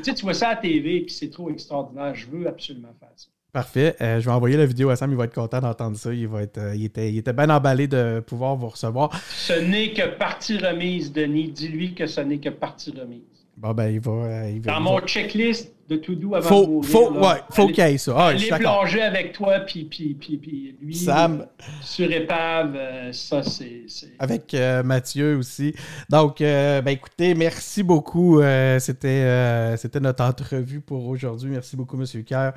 Tu 0.00 0.22
vois 0.22 0.34
ça 0.34 0.48
à 0.48 0.54
la 0.54 0.60
TV, 0.60 1.00
puis 1.00 1.14
c'est 1.14 1.30
trop 1.30 1.50
extraordinaire. 1.50 2.14
Je 2.14 2.26
veux 2.26 2.46
absolument 2.48 2.94
faire 2.98 3.10
ça. 3.16 3.28
Parfait. 3.52 3.96
Euh, 4.00 4.20
je 4.20 4.26
vais 4.26 4.30
envoyer 4.30 4.56
la 4.56 4.66
vidéo 4.66 4.90
à 4.90 4.96
Sam. 4.96 5.10
Il 5.10 5.16
va 5.16 5.24
être 5.24 5.34
content 5.34 5.60
d'entendre 5.60 5.96
ça. 5.96 6.12
Il, 6.12 6.28
va 6.28 6.42
être, 6.42 6.58
euh, 6.58 6.76
il, 6.76 6.84
était, 6.84 7.10
il 7.10 7.18
était 7.18 7.32
bien 7.32 7.48
emballé 7.48 7.88
de 7.88 8.20
pouvoir 8.20 8.56
vous 8.56 8.68
recevoir. 8.68 9.10
Ce 9.30 9.54
n'est 9.54 9.92
que 9.92 10.06
partie 10.16 10.58
remise, 10.58 11.12
Denis. 11.12 11.48
Dis-lui 11.48 11.94
que 11.94 12.06
ce 12.06 12.20
n'est 12.20 12.38
que 12.38 12.50
partie 12.50 12.90
remise. 12.90 13.37
Bon, 13.58 13.74
ben, 13.74 13.88
il 13.88 14.00
va. 14.00 14.12
Euh, 14.12 14.50
il 14.50 14.60
va 14.60 14.72
Dans 14.74 14.80
mon 14.80 15.00
checklist, 15.00 15.74
de 15.88 15.96
tout 15.96 16.14
doux 16.14 16.34
avant 16.34 16.48
faut, 16.48 16.66
de 16.66 16.70
mourir. 16.70 16.90
Faut, 16.90 17.12
ouais, 17.12 17.42
faut 17.50 17.66
qu'il 17.68 17.78
y 17.78 17.94
ait 17.94 17.98
ça. 17.98 18.12
Ah, 18.14 18.26
aller 18.26 18.48
plonger 18.48 19.02
avec 19.02 19.32
toi, 19.32 19.60
puis, 19.60 19.84
puis, 19.84 20.14
puis, 20.14 20.36
puis 20.36 20.76
lui, 20.82 20.94
Sam. 20.94 21.40
Euh, 21.40 21.44
sur 21.80 22.10
épave, 22.12 22.74
euh, 22.76 23.12
ça, 23.12 23.42
c'est... 23.42 23.86
Avec 24.18 24.52
euh, 24.52 24.82
Mathieu 24.82 25.38
aussi. 25.38 25.74
Donc, 26.10 26.40
ben 26.40 26.88
écoutez, 26.88 27.34
merci 27.34 27.82
beaucoup. 27.82 28.42
c'était, 28.78 29.76
c'était 29.78 30.00
notre 30.00 30.24
entrevue 30.24 30.80
pour 30.80 31.06
aujourd'hui. 31.06 31.50
Merci 31.50 31.76
beaucoup, 31.76 31.98
M. 31.98 32.24
Kerr. 32.24 32.52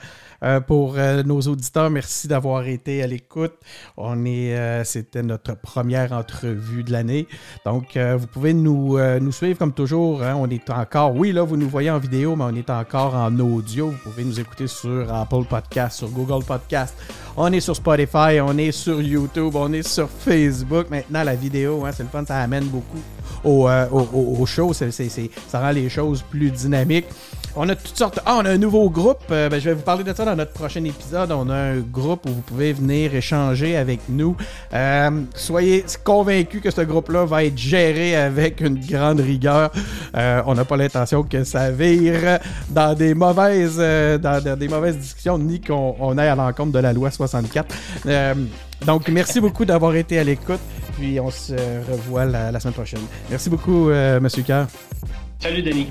pour 0.68 0.96
nos 0.98 1.42
auditeurs, 1.42 1.90
merci 1.90 2.28
d'avoir 2.28 2.68
été 2.68 3.02
à 3.02 3.08
l'écoute. 3.08 3.54
On 3.96 4.26
est, 4.26 4.84
c'était 4.84 5.24
notre 5.24 5.56
première 5.56 6.12
entrevue 6.12 6.84
de 6.84 6.92
l'année. 6.92 7.28
Donc, 7.66 7.98
vous 7.98 8.28
pouvez 8.28 8.54
nous, 8.54 9.00
nous 9.20 9.32
suivre 9.32 9.58
comme 9.58 9.74
toujours. 9.74 10.24
Hein. 10.24 10.36
on 10.38 10.50
est 10.50 10.70
encore, 10.70 11.16
oui, 11.16 11.32
là, 11.32 11.44
vous 11.44 11.58
nous 11.58 11.70
voyez 11.70 11.90
en 11.90 12.00
vidéo, 12.00 12.36
mais 12.36 12.44
on 12.46 12.56
est 12.56 12.70
encore 12.70 13.16
en 13.16 13.21
en 13.22 13.40
audio. 13.40 13.90
Vous 13.90 14.12
pouvez 14.12 14.24
nous 14.24 14.40
écouter 14.40 14.68
sur 14.68 15.14
Apple 15.14 15.46
Podcast, 15.50 16.00
sur 16.00 16.10
Google 16.10 16.44
Podcast. 16.44 16.96
On 17.38 17.52
est 17.52 17.60
sur 17.60 17.76
Spotify, 17.76 18.40
on 18.42 18.58
est 18.58 18.72
sur 18.72 19.02
YouTube, 19.02 19.56
on 19.56 19.72
est 19.74 19.88
sur 19.88 20.10
Facebook. 20.10 20.90
Maintenant, 20.90 21.24
la 21.24 21.36
vidéo, 21.36 21.86
hein, 21.86 21.92
c'est 21.94 22.04
le 22.04 22.10
fun, 22.10 22.26
ça 22.26 22.38
amène 22.38 22.66
beaucoup 22.66 23.00
au, 23.44 23.70
euh, 23.70 23.88
au, 23.90 24.46
show. 24.46 24.74
ça 24.74 25.60
rend 25.60 25.72
les 25.72 25.90
choses 25.90 26.24
plus 26.24 26.52
dynamiques. 26.52 27.06
On 27.56 27.68
a 27.68 27.76
toutes 27.76 27.98
sortes. 27.98 28.20
Ah, 28.26 28.38
on 28.42 28.46
a 28.46 28.52
un 28.52 28.58
nouveau 28.58 28.90
groupe. 28.90 29.24
Euh, 29.30 29.50
ben, 29.50 29.60
je 29.60 29.70
vais 29.70 29.76
vous 29.76 29.82
parler 29.82 30.04
de 30.04 30.14
ça 30.14 30.24
dans 30.24 30.36
notre 30.36 30.54
prochain 30.54 30.84
épisode. 30.86 31.32
On 31.32 31.50
a 31.50 31.56
un 31.56 31.80
groupe 31.80 32.26
où 32.26 32.30
vous 32.30 32.42
pouvez 32.42 32.72
venir 32.72 33.14
échanger 33.14 33.76
avec 33.76 34.00
nous. 34.08 34.38
Euh, 34.74 35.22
soyez 35.36 35.84
convaincus 36.04 36.62
que 36.62 36.72
ce 36.72 36.82
groupe-là 36.82 37.26
va 37.26 37.44
être 37.44 37.58
géré 37.58 38.16
avec 38.16 38.62
une 38.62 38.80
grande 38.80 39.20
rigueur. 39.20 39.72
Euh, 40.16 40.42
on 40.46 40.54
n'a 40.54 40.64
pas 40.64 40.78
l'intention 40.78 41.24
que 41.24 41.44
ça 41.44 41.72
vire 41.72 42.40
dans 42.70 42.94
des 42.94 43.14
mauvaises, 43.14 43.78
dans, 43.78 44.58
des 44.58 44.68
mauvaises 44.70 44.98
discussions 44.98 45.38
ni 45.38 45.60
qu'on 45.60 46.18
aille 46.18 46.30
à 46.30 46.36
l'encontre 46.36 46.72
de 46.72 46.80
la 46.80 46.94
loi 46.94 47.12
64. 47.12 47.76
donc, 48.86 49.10
merci 49.10 49.42
beaucoup 49.42 49.66
d'avoir 49.66 49.96
été 49.96 50.20
à 50.20 50.24
l'écoute. 50.24 50.60
Puis 50.98 51.20
on 51.20 51.32
se 51.32 51.54
revoit 51.92 52.26
la, 52.26 52.60
semaine 52.60 52.74
prochaine. 52.74 53.02
Merci 53.30 53.50
beaucoup, 53.50 53.90
Monsieur 54.22 54.44
Coeur. 54.44 54.68
Salut, 55.40 55.62
Denis. 55.62 55.90